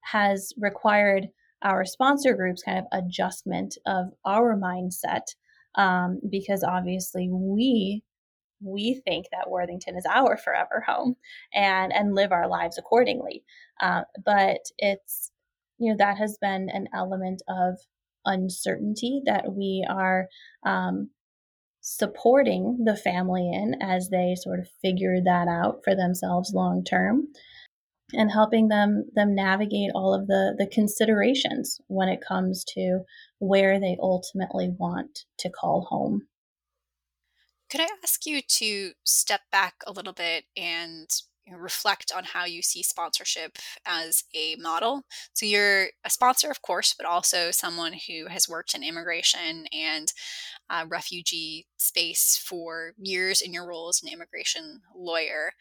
has 0.00 0.54
required 0.58 1.26
our 1.62 1.84
sponsor 1.84 2.34
group's 2.34 2.62
kind 2.62 2.78
of 2.78 3.04
adjustment 3.04 3.76
of 3.86 4.06
our 4.24 4.56
mindset 4.56 5.22
um, 5.76 6.20
because 6.28 6.62
obviously 6.62 7.28
we 7.30 8.02
we 8.62 9.02
think 9.04 9.26
that 9.32 9.50
Worthington 9.50 9.96
is 9.96 10.06
our 10.06 10.36
forever 10.36 10.82
home 10.86 11.16
and 11.52 11.92
and 11.92 12.14
live 12.14 12.32
our 12.32 12.48
lives 12.48 12.78
accordingly. 12.78 13.44
Uh, 13.80 14.02
but 14.24 14.60
it's 14.78 15.30
you 15.78 15.90
know 15.90 15.96
that 15.98 16.18
has 16.18 16.38
been 16.40 16.68
an 16.70 16.88
element 16.94 17.42
of 17.48 17.76
uncertainty 18.24 19.22
that 19.26 19.52
we 19.52 19.86
are 19.88 20.26
um, 20.64 21.10
supporting 21.80 22.82
the 22.84 22.96
family 22.96 23.48
in 23.52 23.74
as 23.80 24.08
they 24.08 24.34
sort 24.36 24.58
of 24.58 24.66
figure 24.82 25.18
that 25.24 25.46
out 25.48 25.80
for 25.84 25.94
themselves 25.94 26.52
long 26.52 26.82
term 26.82 27.28
and 28.12 28.30
helping 28.30 28.68
them 28.68 29.04
them 29.14 29.34
navigate 29.34 29.90
all 29.94 30.14
of 30.14 30.26
the 30.26 30.54
the 30.58 30.66
considerations 30.66 31.80
when 31.88 32.08
it 32.08 32.20
comes 32.26 32.64
to 32.64 33.00
where 33.38 33.80
they 33.80 33.96
ultimately 34.00 34.74
want 34.78 35.24
to 35.38 35.50
call 35.50 35.86
home. 35.90 36.28
Could 37.70 37.80
I 37.80 37.88
ask 38.02 38.24
you 38.26 38.40
to 38.42 38.92
step 39.04 39.40
back 39.50 39.74
a 39.86 39.92
little 39.92 40.12
bit 40.12 40.44
and 40.56 41.08
reflect 41.54 42.12
on 42.14 42.24
how 42.24 42.44
you 42.44 42.62
see 42.62 42.82
sponsorship 42.82 43.58
as 43.86 44.24
a 44.34 44.56
model. 44.56 45.02
So 45.32 45.46
you're 45.46 45.88
a 46.04 46.10
sponsor, 46.10 46.50
of 46.50 46.62
course, 46.62 46.94
but 46.96 47.06
also 47.06 47.50
someone 47.50 47.92
who 48.08 48.26
has 48.28 48.48
worked 48.48 48.74
in 48.74 48.82
immigration 48.82 49.66
and 49.72 50.12
uh, 50.68 50.86
refugee 50.88 51.66
space 51.76 52.36
for 52.36 52.94
years 52.98 53.40
in 53.40 53.52
your 53.52 53.66
role 53.66 53.88
as 53.88 54.02
an 54.02 54.12
immigration 54.12 54.80
lawyer 54.94 55.52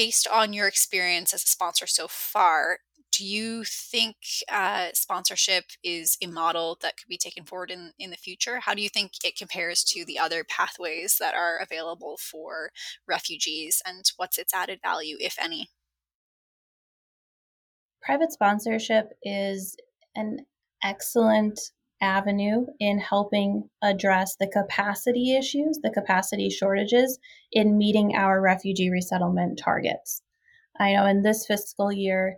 based 0.00 0.26
on 0.32 0.54
your 0.54 0.66
experience 0.66 1.34
as 1.34 1.44
a 1.44 1.46
sponsor 1.46 1.86
so 1.86 2.08
far, 2.08 2.78
do 3.12 3.22
you 3.22 3.64
think 3.64 4.16
uh, 4.50 4.88
sponsorship 4.94 5.64
is 5.84 6.16
a 6.22 6.26
model 6.26 6.78
that 6.80 6.96
could 6.96 7.06
be 7.06 7.18
taken 7.18 7.44
forward 7.44 7.70
in, 7.70 7.92
in 7.98 8.08
the 8.08 8.16
future? 8.16 8.60
How 8.60 8.72
do 8.72 8.80
you 8.80 8.88
think 8.88 9.12
it 9.22 9.36
compares 9.36 9.84
to 9.84 10.06
the 10.06 10.18
other 10.18 10.42
pathways 10.42 11.18
that 11.20 11.34
are 11.34 11.58
available 11.58 12.16
for 12.18 12.70
refugees, 13.06 13.82
and 13.86 14.10
what's 14.16 14.38
its 14.38 14.54
added 14.54 14.80
value, 14.82 15.18
if 15.20 15.36
any? 15.38 15.68
Private 18.00 18.32
sponsorship 18.32 19.10
is 19.22 19.76
an 20.16 20.46
excellent 20.82 21.60
avenue 22.00 22.66
in 22.78 22.98
helping 22.98 23.68
address 23.82 24.36
the 24.36 24.48
capacity 24.48 25.36
issues, 25.36 25.80
the 25.82 25.90
capacity 25.90 26.50
shortages 26.50 27.18
in 27.52 27.78
meeting 27.78 28.14
our 28.14 28.40
refugee 28.40 28.90
resettlement 28.90 29.58
targets. 29.58 30.22
I 30.78 30.92
know 30.94 31.06
in 31.06 31.22
this 31.22 31.46
fiscal 31.46 31.92
year, 31.92 32.36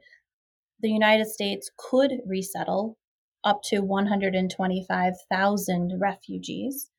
the 0.81 0.91
United 0.91 1.27
States 1.27 1.71
could 1.77 2.21
resettle 2.27 2.97
up 3.45 3.61
to 3.65 3.81
125,000 3.81 6.01
refugees, 6.01 6.91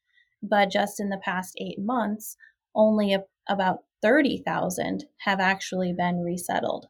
but 0.41 0.71
just 0.71 0.99
in 0.99 1.09
the 1.09 1.21
past 1.23 1.53
eight 1.57 1.79
months, 1.79 2.35
only 2.75 3.13
a, 3.13 3.23
about 3.47 3.79
30,000 4.01 5.05
have 5.19 5.39
actually 5.39 5.93
been 5.93 6.21
resettled. 6.21 6.87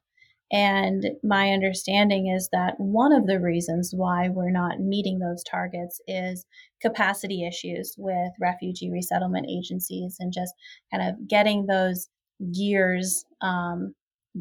And 0.53 1.03
my 1.23 1.49
understanding 1.49 2.27
is 2.27 2.47
that 2.51 2.75
one 2.77 3.11
of 3.11 3.25
the 3.25 3.39
reasons 3.39 3.91
why 3.91 4.29
we're 4.29 4.51
not 4.51 4.79
meeting 4.79 5.17
those 5.17 5.43
targets 5.43 5.99
is 6.07 6.45
capacity 6.79 7.43
issues 7.45 7.95
with 7.97 8.31
refugee 8.39 8.91
resettlement 8.91 9.47
agencies 9.49 10.17
and 10.19 10.31
just 10.31 10.53
kind 10.93 11.09
of 11.09 11.27
getting 11.27 11.65
those 11.65 12.07
gears 12.55 13.25
um, 13.41 13.95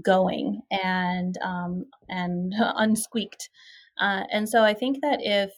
going 0.04 0.60
and 0.70 1.36
um, 1.42 1.86
and 2.10 2.52
unsqueaked. 2.60 3.48
Uh, 3.98 4.24
and 4.30 4.46
so 4.46 4.62
I 4.62 4.74
think 4.74 4.98
that 5.00 5.20
if 5.22 5.50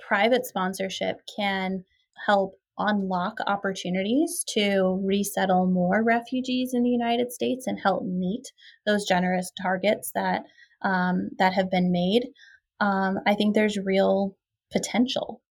private 0.00 0.46
sponsorship 0.46 1.20
can 1.36 1.84
help 2.26 2.59
unlock 2.80 3.38
opportunities 3.46 4.44
to 4.54 5.00
resettle 5.04 5.66
more 5.66 6.02
refugees 6.02 6.72
in 6.74 6.82
the 6.82 6.90
United 6.90 7.32
States 7.32 7.66
and 7.66 7.78
help 7.78 8.04
meet 8.04 8.52
those 8.86 9.06
generous 9.06 9.50
targets 9.62 10.10
that 10.14 10.42
um, 10.82 11.28
that 11.38 11.52
have 11.52 11.70
been 11.70 11.92
made, 11.92 12.28
um, 12.80 13.18
I 13.26 13.34
think 13.34 13.54
there's 13.54 13.78
real 13.78 14.36
potential. 14.72 15.42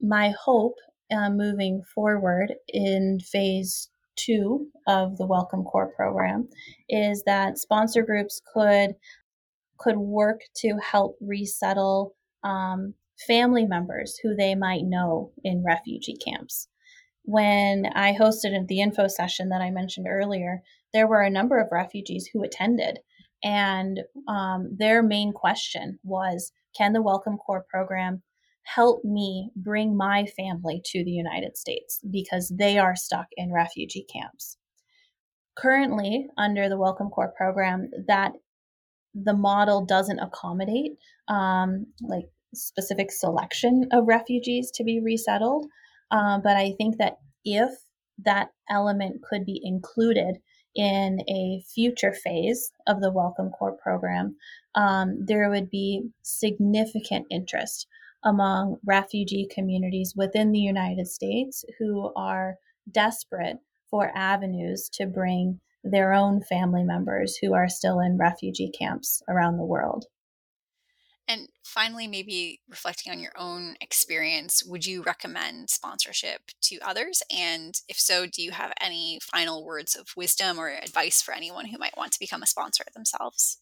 My 0.00 0.34
hope 0.44 0.74
uh, 1.10 1.30
moving 1.30 1.82
forward 1.94 2.54
in 2.68 3.18
phase 3.20 3.88
two 4.16 4.68
of 4.86 5.16
the 5.16 5.26
Welcome 5.26 5.64
Corps 5.64 5.92
program 5.96 6.48
is 6.88 7.22
that 7.24 7.58
sponsor 7.58 8.02
groups 8.02 8.40
could 8.52 8.94
could 9.78 9.96
work 9.96 10.40
to 10.56 10.76
help 10.82 11.16
resettle 11.20 12.14
um, 12.44 12.94
family 13.26 13.64
members 13.64 14.18
who 14.22 14.34
they 14.34 14.54
might 14.54 14.84
know 14.84 15.32
in 15.44 15.64
refugee 15.64 16.16
camps. 16.16 16.68
When 17.24 17.86
I 17.94 18.12
hosted 18.14 18.66
the 18.66 18.80
info 18.80 19.06
session 19.06 19.48
that 19.50 19.60
I 19.60 19.70
mentioned 19.70 20.06
earlier, 20.08 20.62
there 20.92 21.06
were 21.06 21.22
a 21.22 21.30
number 21.30 21.58
of 21.58 21.68
refugees 21.70 22.28
who 22.32 22.42
attended, 22.42 22.98
and 23.44 24.00
um, 24.28 24.76
their 24.76 25.02
main 25.02 25.32
question 25.32 25.98
was 26.02 26.52
Can 26.76 26.92
the 26.92 27.02
Welcome 27.02 27.36
Corps 27.36 27.64
program 27.68 28.22
help 28.64 29.04
me 29.04 29.50
bring 29.56 29.96
my 29.96 30.26
family 30.26 30.80
to 30.84 31.04
the 31.04 31.10
United 31.10 31.56
States 31.56 32.00
because 32.10 32.52
they 32.56 32.78
are 32.78 32.96
stuck 32.96 33.26
in 33.36 33.52
refugee 33.52 34.06
camps? 34.12 34.56
Currently, 35.56 36.28
under 36.36 36.68
the 36.68 36.78
Welcome 36.78 37.10
Corps 37.10 37.34
program, 37.36 37.90
that 38.08 38.32
the 39.14 39.34
model 39.34 39.84
doesn't 39.84 40.18
accommodate 40.18 40.92
um, 41.28 41.86
like 42.00 42.24
specific 42.54 43.10
selection 43.10 43.88
of 43.92 44.06
refugees 44.06 44.70
to 44.72 44.84
be 44.84 45.00
resettled. 45.00 45.66
Uh, 46.10 46.38
but 46.42 46.56
I 46.56 46.72
think 46.78 46.98
that 46.98 47.18
if 47.44 47.70
that 48.24 48.48
element 48.70 49.22
could 49.22 49.44
be 49.44 49.60
included 49.62 50.36
in 50.74 51.20
a 51.28 51.62
future 51.74 52.12
phase 52.12 52.70
of 52.86 53.00
the 53.00 53.12
Welcome 53.12 53.50
Corps 53.50 53.76
program, 53.82 54.36
um, 54.74 55.18
there 55.24 55.50
would 55.50 55.70
be 55.70 56.10
significant 56.22 57.26
interest 57.30 57.86
among 58.24 58.76
refugee 58.86 59.48
communities 59.52 60.14
within 60.16 60.52
the 60.52 60.60
United 60.60 61.06
States 61.08 61.64
who 61.78 62.12
are 62.14 62.56
desperate 62.90 63.56
for 63.90 64.10
avenues 64.14 64.88
to 64.94 65.06
bring 65.06 65.60
their 65.84 66.12
own 66.12 66.40
family 66.42 66.84
members 66.84 67.36
who 67.36 67.52
are 67.52 67.68
still 67.68 68.00
in 68.00 68.16
refugee 68.16 68.70
camps 68.70 69.22
around 69.28 69.56
the 69.56 69.64
world. 69.64 70.06
Finally, 71.62 72.08
maybe 72.08 72.60
reflecting 72.68 73.12
on 73.12 73.20
your 73.20 73.32
own 73.36 73.76
experience, 73.80 74.64
would 74.64 74.84
you 74.84 75.02
recommend 75.02 75.70
sponsorship 75.70 76.40
to 76.60 76.78
others? 76.80 77.22
And 77.34 77.74
if 77.88 77.98
so, 77.98 78.26
do 78.26 78.42
you 78.42 78.50
have 78.50 78.72
any 78.80 79.18
final 79.22 79.64
words 79.64 79.94
of 79.94 80.08
wisdom 80.16 80.58
or 80.58 80.68
advice 80.68 81.22
for 81.22 81.32
anyone 81.32 81.66
who 81.66 81.78
might 81.78 81.96
want 81.96 82.12
to 82.12 82.18
become 82.18 82.42
a 82.42 82.46
sponsor 82.46 82.84
themselves? 82.94 83.58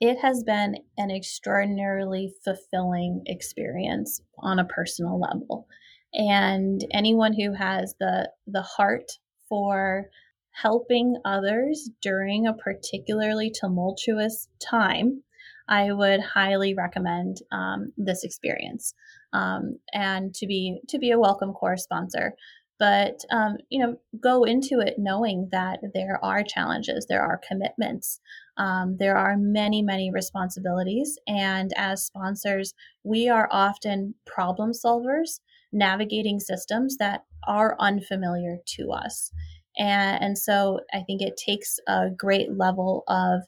It 0.00 0.18
has 0.22 0.42
been 0.42 0.76
an 0.96 1.10
extraordinarily 1.10 2.32
fulfilling 2.42 3.22
experience 3.26 4.22
on 4.38 4.58
a 4.58 4.64
personal 4.64 5.20
level. 5.20 5.68
And 6.14 6.84
anyone 6.90 7.34
who 7.34 7.52
has 7.52 7.94
the 8.00 8.30
the 8.46 8.62
heart 8.62 9.12
for 9.48 10.08
helping 10.52 11.16
others 11.24 11.90
during 12.00 12.46
a 12.46 12.54
particularly 12.54 13.50
tumultuous 13.50 14.48
time 14.58 15.22
I 15.70 15.92
would 15.92 16.20
highly 16.20 16.74
recommend 16.74 17.38
um, 17.52 17.92
this 17.96 18.24
experience 18.24 18.92
um, 19.32 19.78
and 19.92 20.34
to 20.34 20.46
be 20.46 20.80
to 20.88 20.98
be 20.98 21.12
a 21.12 21.18
welcome 21.18 21.52
Corps 21.52 21.76
sponsor. 21.76 22.34
But 22.78 23.20
um, 23.30 23.58
you 23.68 23.78
know, 23.78 23.96
go 24.20 24.44
into 24.44 24.80
it 24.80 24.94
knowing 24.98 25.48
that 25.52 25.78
there 25.94 26.18
are 26.24 26.42
challenges, 26.42 27.06
there 27.08 27.22
are 27.22 27.40
commitments, 27.46 28.20
um, 28.56 28.96
there 28.98 29.16
are 29.16 29.36
many 29.38 29.80
many 29.82 30.10
responsibilities, 30.10 31.16
and 31.26 31.72
as 31.76 32.04
sponsors, 32.04 32.74
we 33.04 33.28
are 33.28 33.48
often 33.52 34.14
problem 34.26 34.72
solvers 34.72 35.40
navigating 35.72 36.40
systems 36.40 36.96
that 36.96 37.24
are 37.46 37.76
unfamiliar 37.78 38.56
to 38.66 38.90
us. 38.90 39.30
And, 39.78 40.22
and 40.22 40.38
so 40.38 40.80
I 40.92 41.02
think 41.06 41.22
it 41.22 41.36
takes 41.36 41.78
a 41.86 42.10
great 42.10 42.56
level 42.56 43.04
of 43.06 43.42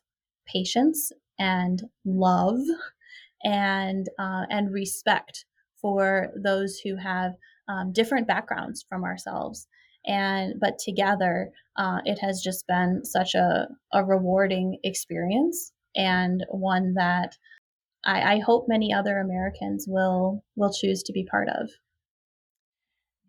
patience 0.47 1.11
and 1.39 1.83
love 2.05 2.61
and 3.45 4.07
uh, 4.19 4.45
and 4.51 4.73
respect 4.73 5.45
for 5.81 6.31
those 6.43 6.79
who 6.79 6.97
have 6.97 7.33
um, 7.69 7.93
different 7.93 8.29
backgrounds 8.29 8.85
from 8.89 9.05
ourselves. 9.05 9.67
And 10.07 10.55
but 10.61 10.79
together 10.79 11.51
uh, 11.77 11.99
it 12.05 12.19
has 12.21 12.41
just 12.43 12.67
been 12.67 13.05
such 13.05 13.35
a, 13.35 13.69
a 13.93 14.05
rewarding 14.05 14.79
experience 14.85 15.73
and 15.95 16.45
one 16.51 16.95
that 16.95 17.37
I, 18.05 18.35
I 18.35 18.39
hope 18.41 18.65
many 18.69 18.93
other 18.93 19.19
americans 19.19 19.87
will 19.89 20.43
will 20.57 20.73
choose 20.73 21.03
to 21.05 21.13
be 21.13 21.25
part 21.25 21.49
of 21.49 21.71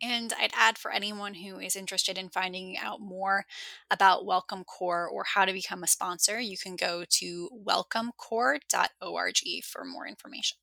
and 0.03 0.33
I'd 0.37 0.51
add 0.53 0.77
for 0.77 0.91
anyone 0.91 1.33
who 1.33 1.59
is 1.59 1.75
interested 1.75 2.17
in 2.17 2.29
finding 2.29 2.77
out 2.77 2.99
more 2.99 3.45
about 3.89 4.25
Welcome 4.25 4.65
Corps 4.65 5.07
or 5.07 5.23
how 5.23 5.45
to 5.45 5.53
become 5.53 5.83
a 5.83 5.87
sponsor, 5.87 6.39
you 6.39 6.57
can 6.57 6.75
go 6.75 7.05
to 7.09 7.49
welcomecorps.org 7.65 9.63
for 9.63 9.85
more 9.85 10.07
information. 10.07 10.57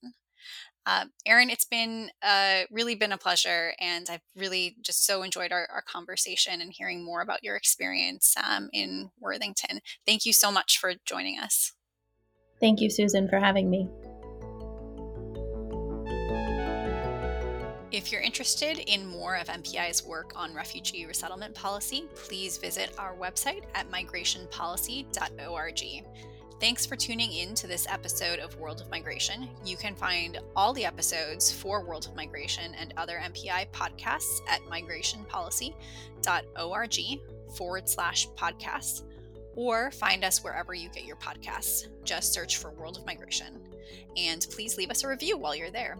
Uh, 0.87 1.07
Erin, 1.27 1.51
it's 1.51 1.65
been 1.65 2.11
uh, 2.23 2.63
really 2.71 2.95
been 2.95 3.13
a 3.13 3.19
pleasure, 3.19 3.75
and 3.81 4.07
I've 4.11 4.23
really 4.35 4.77
just 4.83 5.07
so 5.07 5.23
enjoyed 5.23 5.53
our, 5.53 5.69
our 5.73 5.83
conversation 5.83 6.61
and 6.61 6.73
hearing 6.73 7.05
more 7.05 7.21
about 7.21 7.45
your 7.45 7.57
experience 7.57 8.35
um, 8.43 8.71
in 8.73 9.11
Worthington. 9.21 9.81
Thank 10.07 10.25
you 10.25 10.33
so 10.33 10.51
much 10.51 10.79
for 10.79 10.95
joining 11.05 11.39
us. 11.39 11.73
Thank 12.61 12.81
you, 12.81 12.91
Susan, 12.91 13.29
for 13.29 13.39
having 13.39 13.71
me. 13.71 13.89
If 17.93 18.13
you're 18.13 18.21
interested 18.21 18.79
in 18.79 19.05
more 19.05 19.35
of 19.35 19.49
MPI's 19.49 20.05
work 20.05 20.33
on 20.37 20.55
refugee 20.55 21.07
resettlement 21.07 21.57
policy, 21.57 22.05
please 22.15 22.57
visit 22.57 22.93
our 22.99 23.17
website 23.17 23.65
at 23.75 23.91
migrationpolicy.org. 23.91 26.05
Thanks 26.61 26.87
for 26.87 26.95
tuning 26.95 27.33
in 27.33 27.53
to 27.57 27.67
this 27.67 27.89
episode 27.89 28.39
of 28.39 28.57
World 28.61 28.81
of 28.81 28.89
Migration. 28.91 29.49
You 29.65 29.77
can 29.77 29.97
find 29.97 30.39
all 30.55 30.73
the 30.73 30.85
episodes 30.85 31.51
for 31.51 31.85
World 31.85 32.07
of 32.07 32.15
Migration 32.15 32.77
and 32.79 32.95
other 32.97 33.21
MPI 33.25 33.73
podcasts 33.73 34.39
at 34.47 34.61
migrationpolicy.org 34.71 37.21
forward 37.57 37.89
slash 37.89 38.29
podcasts, 38.37 39.03
or 39.57 39.91
find 39.91 40.23
us 40.23 40.45
wherever 40.45 40.75
you 40.75 40.91
get 40.91 41.07
your 41.07 41.17
podcasts. 41.17 41.89
Just 42.05 42.33
search 42.33 42.59
for 42.59 42.71
World 42.71 42.99
of 42.99 43.07
Migration. 43.07 43.59
And 44.17 44.47
please 44.51 44.79
leave 44.79 44.91
us 44.91 45.03
a 45.03 45.09
review 45.09 45.37
while 45.37 45.57
you're 45.57 45.73
there. 45.73 45.99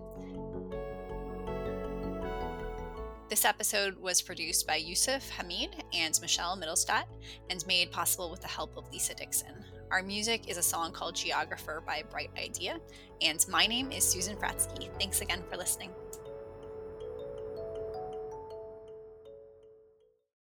This 3.31 3.45
episode 3.45 3.97
was 3.97 4.21
produced 4.21 4.67
by 4.67 4.75
Yusuf 4.75 5.31
Hamid 5.31 5.85
and 5.95 6.19
Michelle 6.21 6.57
Mittelstadt 6.57 7.05
and 7.49 7.65
made 7.65 7.93
possible 7.93 8.29
with 8.29 8.41
the 8.41 8.49
help 8.49 8.77
of 8.77 8.91
Lisa 8.93 9.15
Dixon. 9.15 9.55
Our 9.93 10.03
music 10.03 10.49
is 10.49 10.57
a 10.57 10.63
song 10.63 10.91
called 10.91 11.15
Geographer 11.15 11.81
by 11.87 12.03
Bright 12.11 12.31
Idea, 12.37 12.81
and 13.23 13.47
my 13.49 13.69
name 13.69 13.93
is 13.93 14.03
Susan 14.03 14.37
Fratzke. 14.37 14.91
Thanks 14.99 15.21
again 15.21 15.45
for 15.49 15.57
listening. 15.57 15.91